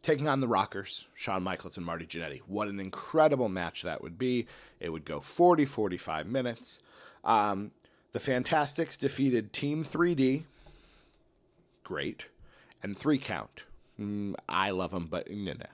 [0.03, 2.41] Taking on the Rockers, Shawn Michaels and Marty Jannetty.
[2.45, 4.47] What an incredible match that would be.
[4.79, 6.81] It would go 40, 45 minutes.
[7.23, 7.71] Um,
[8.11, 10.43] the Fantastics defeated Team 3D.
[11.83, 12.29] Great.
[12.81, 13.65] And three count.
[13.99, 15.65] Mm, I love them, but no, no.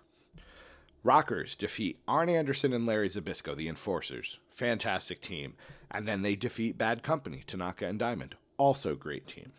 [1.03, 4.39] Rockers defeat Arn Anderson and Larry Zbyszko, the Enforcers.
[4.49, 5.53] Fantastic team.
[5.91, 8.35] And then they defeat Bad Company, Tanaka and Diamond.
[8.57, 9.51] Also great team.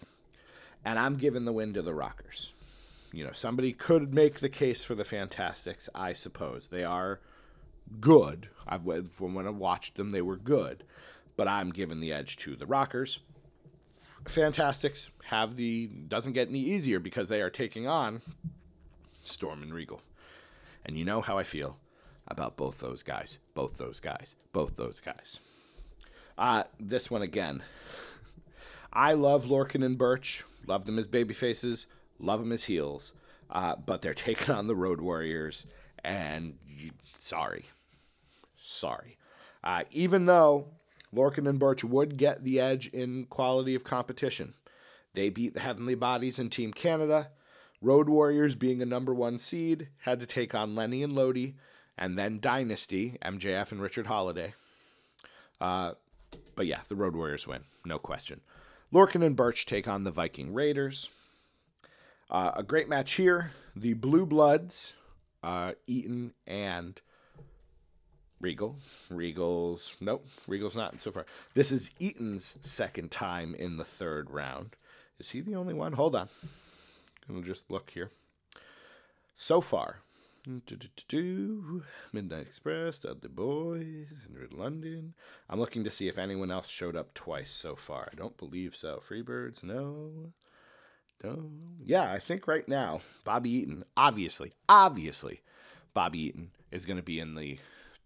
[0.84, 2.54] And I'm giving the win to the Rockers.
[3.12, 6.68] You know, somebody could make the case for the Fantastics, I suppose.
[6.68, 7.20] They are
[8.00, 8.48] good.
[8.66, 10.82] I've, when I watched them, they were good.
[11.36, 13.20] But I'm giving the edge to the Rockers.
[14.26, 18.22] Fantastics have the doesn't get any easier because they are taking on
[19.22, 20.00] Storm and Regal.
[20.84, 21.78] And you know how I feel
[22.28, 23.38] about both those guys.
[23.54, 24.36] Both those guys.
[24.52, 25.40] Both those guys.
[26.38, 27.62] Uh, this one again.
[28.92, 30.44] I love Lorcan and Burch.
[30.66, 31.86] Love them as baby faces.
[32.18, 33.12] Love them as heels.
[33.50, 35.66] Uh, but they're taking on the Road Warriors.
[36.02, 36.58] And
[37.18, 37.66] sorry.
[38.56, 39.16] Sorry.
[39.62, 40.68] Uh, even though
[41.14, 44.54] Lorcan and Burch would get the edge in quality of competition,
[45.14, 47.30] they beat the Heavenly Bodies in Team Canada.
[47.80, 51.52] Road Warriors, being a number one seed, had to take on Lenny and Lodi,
[51.98, 54.54] and then Dynasty, MJF and Richard Holliday.
[55.60, 55.92] Uh,
[56.56, 58.40] but yeah, the Road Warriors win, no question.
[58.92, 61.10] Lorcan and Burch take on the Viking Raiders.
[62.30, 63.52] Uh, a great match here.
[63.76, 64.94] The Blue Bloods,
[65.42, 67.00] uh, Eaton and
[68.44, 68.76] Regal.
[69.08, 70.26] Regal's nope.
[70.46, 71.24] Regal's not so far.
[71.54, 74.76] This is Eaton's second time in the third round.
[75.18, 75.94] Is he the only one?
[75.94, 76.28] Hold on.
[77.26, 78.10] Gonna just look here.
[79.34, 80.00] So far,
[80.46, 85.14] Midnight Express, Dudley Boys, Hundred London.
[85.48, 88.10] I'm looking to see if anyone else showed up twice so far.
[88.12, 88.98] I don't believe so.
[88.98, 90.34] Freebirds, no.
[91.22, 91.50] No.
[91.82, 95.40] Yeah, I think right now, Bobby Eaton, obviously, obviously,
[95.94, 97.58] Bobby Eaton is going to be in the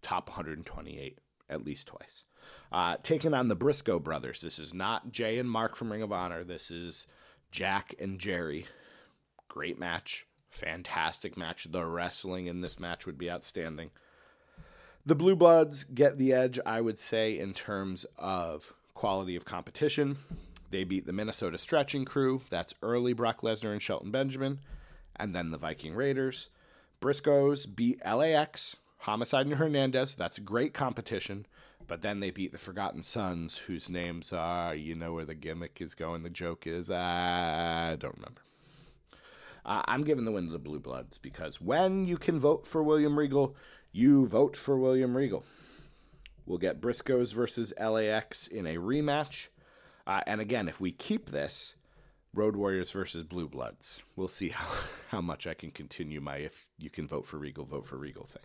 [0.08, 1.18] top 128
[1.50, 2.24] at least twice.
[2.72, 4.40] Uh, taking on the Briscoe brothers.
[4.40, 6.44] This is not Jay and Mark from Ring of Honor.
[6.44, 7.06] This is
[7.50, 8.66] Jack and Jerry
[9.48, 10.26] Great match.
[10.50, 11.66] Fantastic match.
[11.70, 13.90] The wrestling in this match would be outstanding.
[15.04, 20.18] The Blue Bloods get the edge, I would say, in terms of quality of competition.
[20.70, 22.42] They beat the Minnesota Stretching Crew.
[22.50, 24.60] That's early Brock Lesnar and Shelton Benjamin.
[25.16, 26.50] And then the Viking Raiders.
[27.00, 30.14] Briscoes beat LAX, Homicide and Hernandez.
[30.14, 31.46] That's great competition.
[31.86, 35.80] But then they beat the Forgotten Sons, whose names are, you know where the gimmick
[35.80, 38.42] is going, the joke is, I don't remember.
[39.64, 42.82] Uh, I'm giving the win to the Blue Bloods because when you can vote for
[42.82, 43.56] William Regal,
[43.92, 45.44] you vote for William Regal.
[46.44, 49.48] We'll get Briscoes versus LAX in a rematch.
[50.06, 51.74] Uh, and again, if we keep this,
[52.34, 54.02] Road Warriors versus Blue Bloods.
[54.16, 54.66] We'll see how,
[55.08, 58.24] how much I can continue my if you can vote for Regal, vote for Regal
[58.24, 58.42] thing.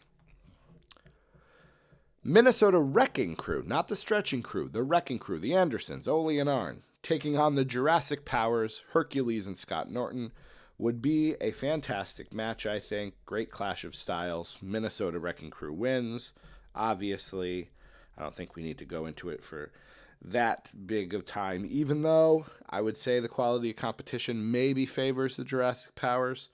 [2.26, 6.84] Minnesota Wrecking Crew, not the Stretching Crew, the Wrecking Crew, the Andersons, Ole and Arn,
[7.01, 10.32] taking on the Jurassic Powers, Hercules and Scott Norton
[10.78, 13.15] would be a fantastic match, I think.
[13.26, 14.57] Great clash of styles.
[14.61, 16.32] Minnesota Wrecking Crew wins.
[16.74, 17.71] Obviously,
[18.17, 19.74] I don't think we need to go into it for
[20.21, 25.36] that big of time, even though I would say the quality of competition maybe favors
[25.36, 26.51] the Jurassic Powers.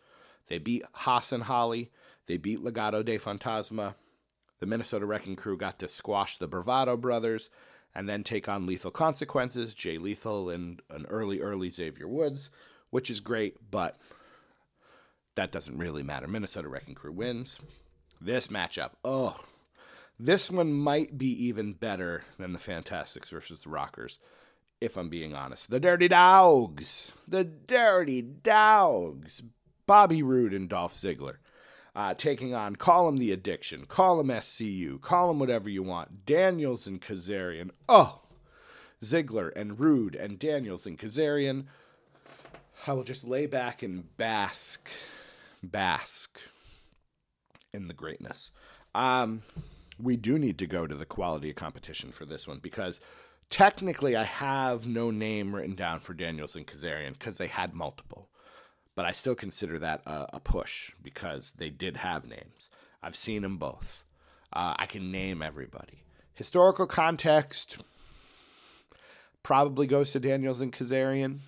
[0.48, 1.92] They beat Haas and Holly.
[2.26, 3.94] They beat Legado de Fantasma.
[4.60, 7.50] The Minnesota Wrecking Crew got to squash the Bravado brothers
[7.96, 12.50] and then take on Lethal Consequences, Jay Lethal, and an early, early Xavier Woods,
[12.90, 13.98] which is great, but
[15.36, 16.28] that doesn't really matter.
[16.28, 17.60] Minnesota Wrecking Crew wins.
[18.22, 19.40] This matchup, oh,
[20.20, 24.20] this one might be even better than the Fantastics versus the Rockers,
[24.82, 25.70] if I'm being honest.
[25.70, 29.42] The Dirty Dogs, the Dirty Dogs,
[29.86, 31.38] Bobby Roode and Dolph Ziggler.
[32.00, 36.26] Uh, taking on, call him the addiction, call him SCU, call him whatever you want.
[36.26, 37.72] Daniels and Kazarian.
[37.90, 38.22] Oh,
[39.04, 41.66] Ziggler and Roode and Daniels and Kazarian.
[42.88, 44.90] I will just lay back and bask,
[45.62, 46.40] bask
[47.74, 48.52] in the greatness.
[48.96, 49.42] Um,
[50.02, 53.02] we do need to go to the quality of competition for this one because
[53.50, 58.30] technically I have no name written down for Daniels and Kazarian because they had multiple.
[59.00, 62.70] But I still consider that a, a, push because they did have names.
[63.02, 64.04] I've seen them both.
[64.52, 66.04] Uh, I can name everybody.
[66.34, 67.78] Historical context
[69.42, 71.40] probably goes to Daniels and Kazarian.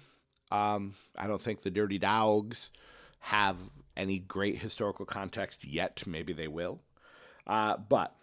[0.50, 2.72] Um, I don't think the Dirty Dogs
[3.20, 3.58] have
[3.98, 6.04] any great historical context yet.
[6.08, 6.80] Maybe they will.
[7.46, 8.16] Uh, but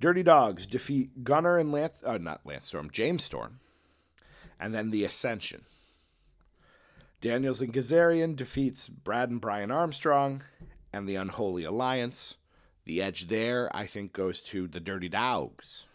[0.00, 3.60] Dirty Dogs defeat Gunner and Lance, uh, not Lance Storm, James Storm,
[4.58, 5.64] and then the Ascension.
[7.22, 10.42] Daniels and Kazarian defeats Brad and Brian Armstrong
[10.92, 12.36] and the Unholy Alliance.
[12.84, 15.86] The edge there, I think, goes to the Dirty Dogs.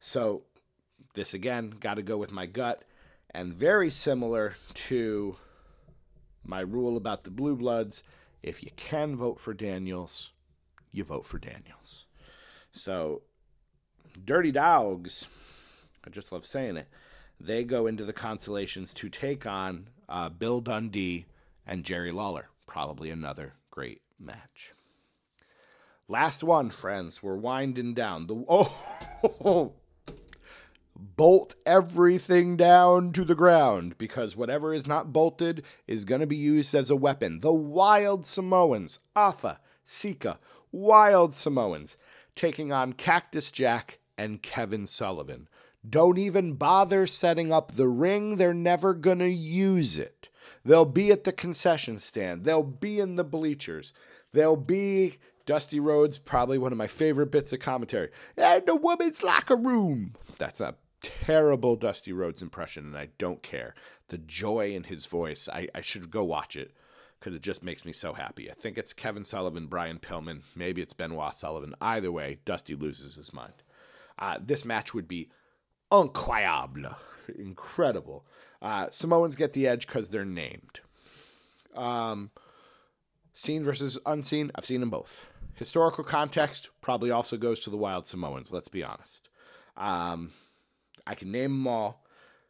[0.00, 0.44] So,
[1.12, 2.82] this again, got to go with my gut,
[3.34, 5.36] and very similar to
[6.42, 8.02] my rule about the Blue Bloods
[8.42, 10.32] if you can vote for Daniels,
[10.92, 12.06] you vote for Daniels.
[12.72, 13.20] So,
[14.24, 15.26] Dirty Dogs,
[16.06, 16.88] I just love saying it,
[17.38, 21.26] they go into the constellations to take on uh, Bill Dundee
[21.66, 22.48] and Jerry Lawler.
[22.66, 24.74] Probably another great match.
[26.08, 27.22] Last one, friends.
[27.22, 28.26] We're winding down.
[28.26, 29.74] The oh,
[30.94, 36.36] bolt everything down to the ground because whatever is not bolted is going to be
[36.36, 37.40] used as a weapon.
[37.40, 40.38] The Wild Samoans, Afa, Sika,
[40.72, 41.96] Wild Samoans
[42.34, 45.48] taking on Cactus Jack and Kevin Sullivan.
[45.88, 50.30] Don't even bother setting up the ring, they're never going to use it.
[50.64, 53.92] They'll be at the concession stand, they'll be in the bleachers,
[54.32, 55.18] they'll be.
[55.44, 58.08] Dusty Rhodes, probably one of my favorite bits of commentary.
[58.36, 60.14] And the women's locker room.
[60.38, 63.76] That's a terrible Dusty Rhodes impression, and I don't care.
[64.08, 66.72] The joy in his voice, I, I should go watch it
[67.18, 68.50] because it just makes me so happy.
[68.50, 71.74] I think it's Kevin Sullivan, Brian Pillman, maybe it's Benoit Sullivan.
[71.80, 73.54] Either way, Dusty loses his mind.
[74.18, 75.28] Uh, this match would be
[75.92, 76.96] incroyable,
[77.38, 78.24] incredible.
[78.60, 80.80] Uh, Samoans get the edge because they're named.
[81.74, 82.30] Um,
[83.32, 85.30] seen versus unseen, I've seen them both.
[85.54, 88.52] Historical context probably also goes to the Wild Samoans.
[88.52, 89.28] Let's be honest.
[89.76, 90.32] Um,
[91.06, 92.06] I can name them all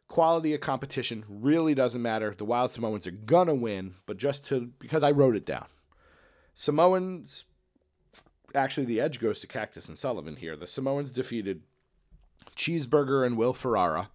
[0.07, 2.33] quality of competition really doesn't matter.
[2.35, 5.67] The Wild Samoans are gonna win, but just to because I wrote it down.
[6.53, 7.45] Samoans
[8.55, 10.55] actually the edge goes to Cactus and Sullivan here.
[10.55, 11.63] The Samoans defeated
[12.55, 14.09] Cheeseburger and Will Ferrara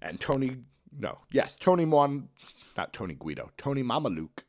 [0.00, 0.58] and Tony
[0.98, 2.28] no, yes, Tony Mon
[2.76, 4.44] not Tony Guido, Tony Mamaluke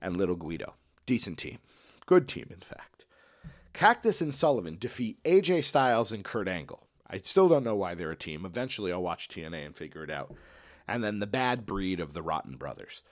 [0.00, 0.74] and Little Guido.
[1.06, 1.58] Decent team.
[2.06, 3.04] Good team, in fact.
[3.72, 6.86] Cactus and Sullivan defeat AJ Styles and Kurt Angle.
[7.08, 8.44] I still don't know why they're a team.
[8.44, 10.34] Eventually, I'll watch TNA and figure it out.
[10.86, 13.02] And then the bad breed of the Rotten Brothers.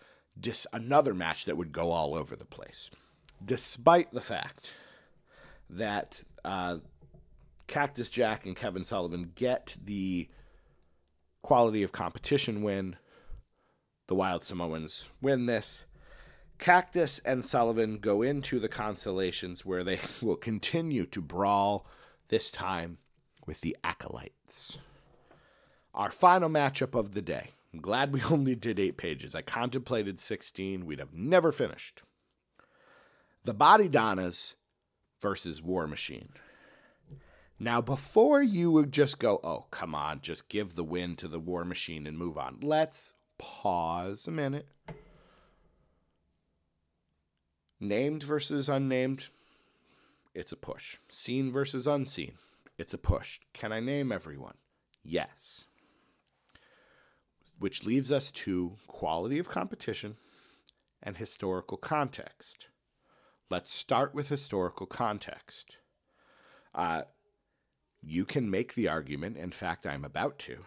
[0.41, 2.91] Just another match that would go all over the place.
[3.45, 4.73] Despite the fact
[5.69, 6.79] that uh,
[7.71, 10.29] Cactus Jack and Kevin Sullivan get the
[11.41, 12.97] quality of competition win,
[14.09, 15.85] the Wild Samoans win this.
[16.59, 21.87] Cactus and Sullivan go into the constellations where they will continue to brawl,
[22.29, 22.99] this time
[23.47, 24.79] with the Acolytes.
[25.95, 27.53] Our final matchup of the day.
[27.73, 29.37] I'm glad we only did eight pages.
[29.37, 30.87] I contemplated 16.
[30.87, 32.03] We'd have never finished.
[33.45, 34.57] The Bodydonnas
[35.21, 36.31] versus War Machine.
[37.63, 41.39] Now, before you would just go, oh, come on, just give the win to the
[41.39, 44.67] War Machine and move on, let's pause a minute.
[47.79, 49.29] Named versus unnamed,
[50.35, 50.97] it's a push.
[51.11, 52.33] Seen versus unseen,
[52.79, 53.41] it's a push.
[53.53, 54.57] Can I name everyone?
[55.05, 55.67] Yes.
[57.59, 60.17] Which leaves us to quality of competition
[61.03, 62.71] and historical context.
[63.51, 65.77] Let's start with historical context.
[66.75, 67.03] Uh,
[68.03, 70.65] you can make the argument, in fact, I'm about to,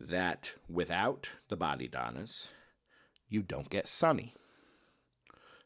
[0.00, 2.48] that without the Bodydonnas,
[3.28, 4.34] you don't get Sunny.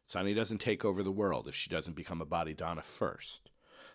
[0.07, 3.51] Sunny doesn't take over the world if she doesn't become a Bodydonna first.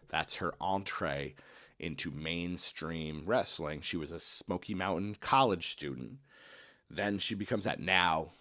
[0.10, 1.36] That's her entree
[1.80, 3.82] into mainstream wrestling.
[3.82, 6.20] She was a Smoky Mountain college student.
[6.90, 7.80] Then she becomes that.
[7.80, 8.34] Now,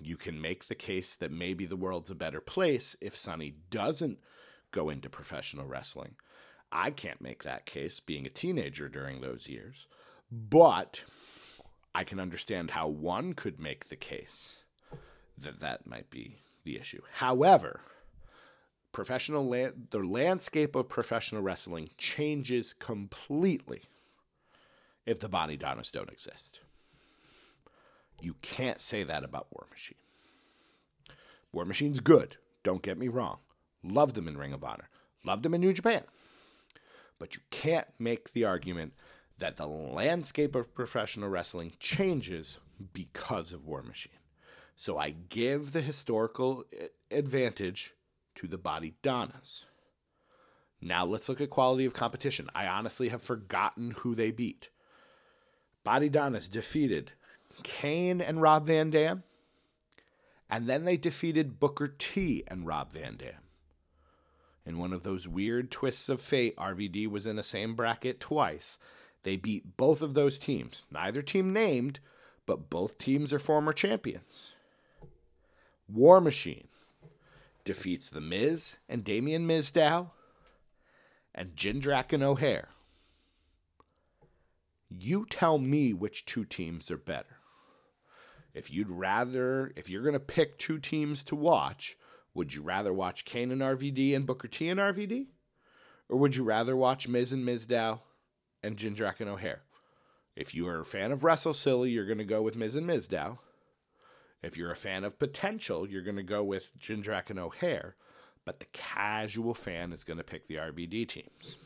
[0.00, 4.18] you can make the case that maybe the world's a better place if Sunny doesn't
[4.72, 6.16] go into professional wrestling.
[6.72, 9.86] I can't make that case being a teenager during those years,
[10.30, 11.04] but
[11.94, 14.62] I can understand how one could make the case
[15.36, 17.02] that that might be the issue.
[17.14, 17.80] However,
[18.92, 23.82] professional the landscape of professional wrestling changes completely
[25.04, 26.60] if the body donnas don't exist.
[28.20, 29.96] You can't say that about War Machine.
[31.52, 33.40] War Machine's good, don't get me wrong.
[33.82, 34.88] Love them in Ring of Honor.
[35.24, 36.02] Love them in New Japan.
[37.22, 38.94] But you can't make the argument
[39.38, 42.58] that the landscape of professional wrestling changes
[42.92, 44.18] because of War Machine.
[44.74, 47.94] So I give the historical eh, advantage
[48.34, 49.66] to the Body Donnas.
[50.80, 52.50] Now let's look at quality of competition.
[52.56, 54.70] I honestly have forgotten who they beat.
[55.84, 57.12] Body Donnas defeated
[57.62, 59.22] Kane and Rob Van Dam,
[60.50, 63.42] and then they defeated Booker T and Rob Van Dam.
[64.64, 68.78] In one of those weird twists of fate, RVD was in the same bracket twice.
[69.22, 70.82] They beat both of those teams.
[70.90, 72.00] Neither team named,
[72.46, 74.52] but both teams are former champions.
[75.88, 76.68] War Machine
[77.64, 80.10] defeats The Miz and Damien Mizdow
[81.34, 82.68] and Jindrak and O'Hare.
[84.88, 87.38] You tell me which two teams are better.
[88.54, 91.96] If you'd rather, if you're going to pick two teams to watch,
[92.34, 95.26] would you rather watch Kane and RVD and Booker T and RVD?
[96.08, 98.00] Or would you rather watch Miz and Mizdow
[98.62, 99.62] and Jindrak and O'Hare?
[100.34, 102.86] If you are a fan of Wrestle Silly, you're going to go with Miz and
[102.86, 103.38] Mizdow.
[104.42, 107.96] If you're a fan of potential, you're going to go with Jindrak and O'Hare,
[108.44, 111.56] But the casual fan is going to pick the RVD teams.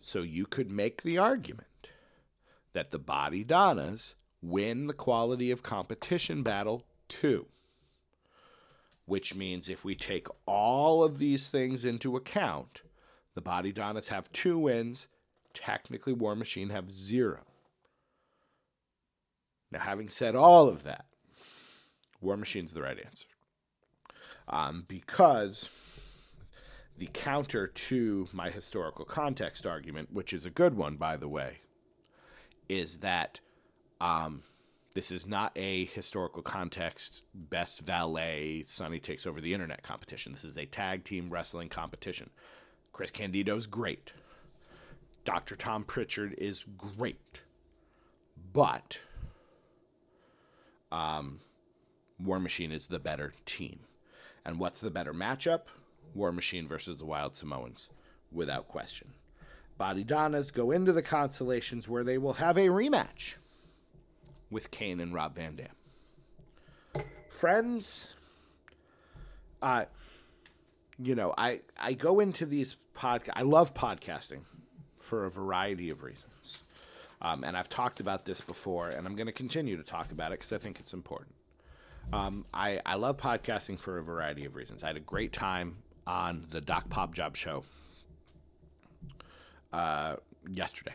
[0.00, 1.90] So you could make the argument
[2.72, 7.46] that the Body Donnas win the quality of competition battle too
[9.06, 12.82] which means if we take all of these things into account,
[13.34, 15.08] the Body Donnas have two wins.
[15.54, 17.40] Technically, War Machine have zero.
[19.70, 21.06] Now, having said all of that,
[22.20, 23.26] War Machine's the right answer.
[24.48, 25.70] Um, because
[26.98, 31.60] the counter to my historical context argument, which is a good one, by the way,
[32.68, 33.40] is that
[34.00, 34.42] um,
[34.96, 40.32] this is not a historical context, best valet, Sunny takes over the internet competition.
[40.32, 42.30] This is a tag team wrestling competition.
[42.94, 44.14] Chris Candido's great.
[45.26, 45.54] Dr.
[45.54, 47.42] Tom Pritchard is great.
[48.54, 48.98] But
[50.90, 51.40] um,
[52.18, 53.80] War Machine is the better team.
[54.46, 55.64] And what's the better matchup?
[56.14, 57.90] War Machine versus the Wild Samoans,
[58.32, 59.08] without question.
[59.76, 63.34] Body Donnas go into the constellations where they will have a rematch
[64.50, 67.04] with Kane and Rob Van Dam.
[67.28, 68.06] Friends,
[69.60, 69.84] uh,
[70.98, 73.30] you know, I, I go into these podcast.
[73.34, 74.40] I love podcasting
[74.98, 76.62] for a variety of reasons.
[77.20, 80.32] Um, and I've talked about this before, and I'm going to continue to talk about
[80.32, 81.34] it because I think it's important.
[82.12, 84.84] Um, I, I love podcasting for a variety of reasons.
[84.84, 87.64] I had a great time on the Doc Pop Job show
[89.72, 90.16] uh,
[90.48, 90.94] yesterday.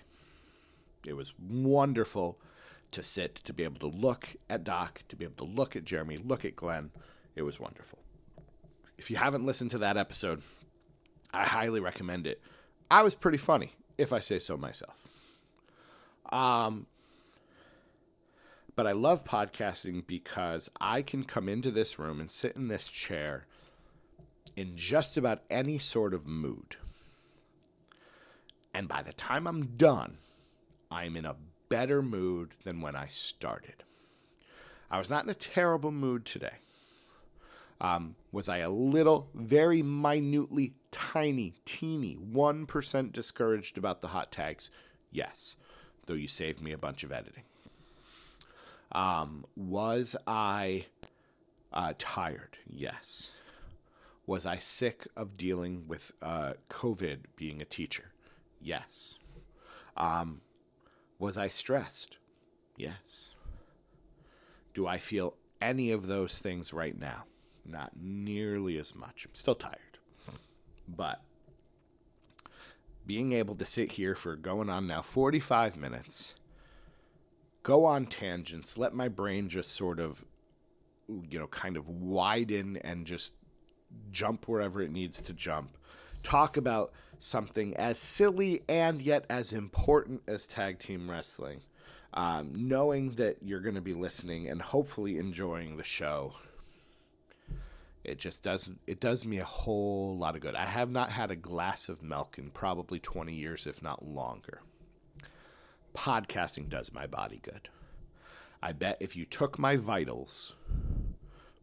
[1.05, 2.39] It was wonderful
[2.91, 5.85] to sit, to be able to look at Doc, to be able to look at
[5.85, 6.91] Jeremy, look at Glenn.
[7.35, 7.99] It was wonderful.
[8.97, 10.41] If you haven't listened to that episode,
[11.33, 12.41] I highly recommend it.
[12.89, 15.07] I was pretty funny, if I say so myself.
[16.31, 16.87] Um,
[18.75, 22.87] but I love podcasting because I can come into this room and sit in this
[22.87, 23.45] chair
[24.55, 26.77] in just about any sort of mood.
[28.73, 30.17] And by the time I'm done,
[30.89, 31.35] I'm in a
[31.71, 33.83] better mood than when I started.
[34.91, 36.57] I was not in a terrible mood today.
[37.79, 44.69] Um, was I a little, very minutely, tiny, teeny, 1% discouraged about the hot tags?
[45.11, 45.55] Yes,
[46.05, 47.43] though you saved me a bunch of editing.
[48.91, 50.87] Um, was I
[51.71, 52.57] uh, tired?
[52.67, 53.31] Yes.
[54.27, 58.11] Was I sick of dealing with uh, COVID being a teacher?
[58.61, 59.17] Yes.
[59.95, 60.41] Um,
[61.21, 62.17] was I stressed?
[62.75, 63.35] Yes.
[64.73, 67.25] Do I feel any of those things right now?
[67.63, 69.25] Not nearly as much.
[69.25, 69.99] I'm still tired.
[70.87, 71.21] But
[73.05, 76.33] being able to sit here for going on now 45 minutes,
[77.61, 80.25] go on tangents, let my brain just sort of,
[81.07, 83.35] you know, kind of widen and just
[84.09, 85.77] jump wherever it needs to jump,
[86.23, 86.91] talk about
[87.21, 91.61] something as silly and yet as important as tag team wrestling.
[92.13, 96.33] Um, knowing that you're going to be listening and hopefully enjoying the show
[98.03, 100.55] it just does it does me a whole lot of good.
[100.55, 104.61] I have not had a glass of milk in probably 20 years if not longer.
[105.95, 107.69] Podcasting does my body good.
[108.63, 110.55] I bet if you took my vitals,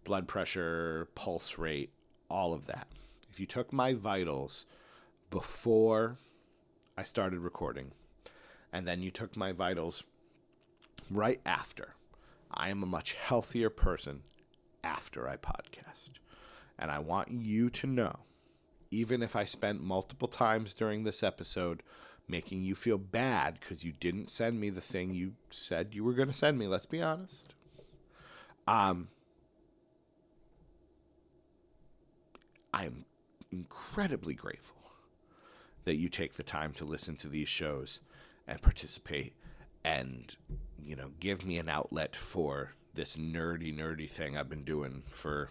[0.04, 1.92] blood pressure, pulse rate,
[2.28, 2.88] all of that.
[3.30, 4.66] If you took my vitals
[5.30, 6.18] before
[6.96, 7.92] I started recording
[8.72, 10.04] and then you took my vitals
[11.10, 11.94] right after,
[12.52, 14.22] I am a much healthier person
[14.82, 16.12] after I podcast.
[16.78, 18.20] And I want you to know,
[18.90, 21.82] even if I spent multiple times during this episode
[22.28, 26.12] making you feel bad because you didn't send me the thing you said you were
[26.12, 27.54] going to send me, let's be honest.
[28.66, 29.08] Um,
[32.72, 33.06] I am
[33.50, 34.77] incredibly grateful
[35.88, 38.00] that you take the time to listen to these shows
[38.46, 39.32] and participate
[39.82, 40.36] and
[40.84, 45.48] you know give me an outlet for this nerdy nerdy thing I've been doing for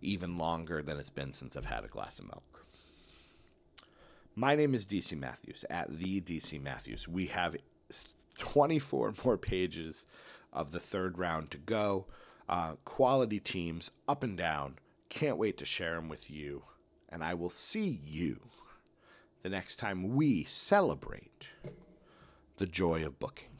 [0.00, 2.66] even longer than it's been since I've had a glass of milk.
[4.36, 7.08] My name is DC Matthews at the DC Matthews.
[7.08, 7.56] We have
[8.38, 10.06] 24 more pages
[10.52, 12.06] of the third round to go.
[12.48, 14.76] Uh, quality teams up and down.
[15.08, 16.62] Can't wait to share them with you.
[17.08, 18.38] And I will see you
[19.42, 21.50] the next time we celebrate
[22.56, 23.57] the joy of booking.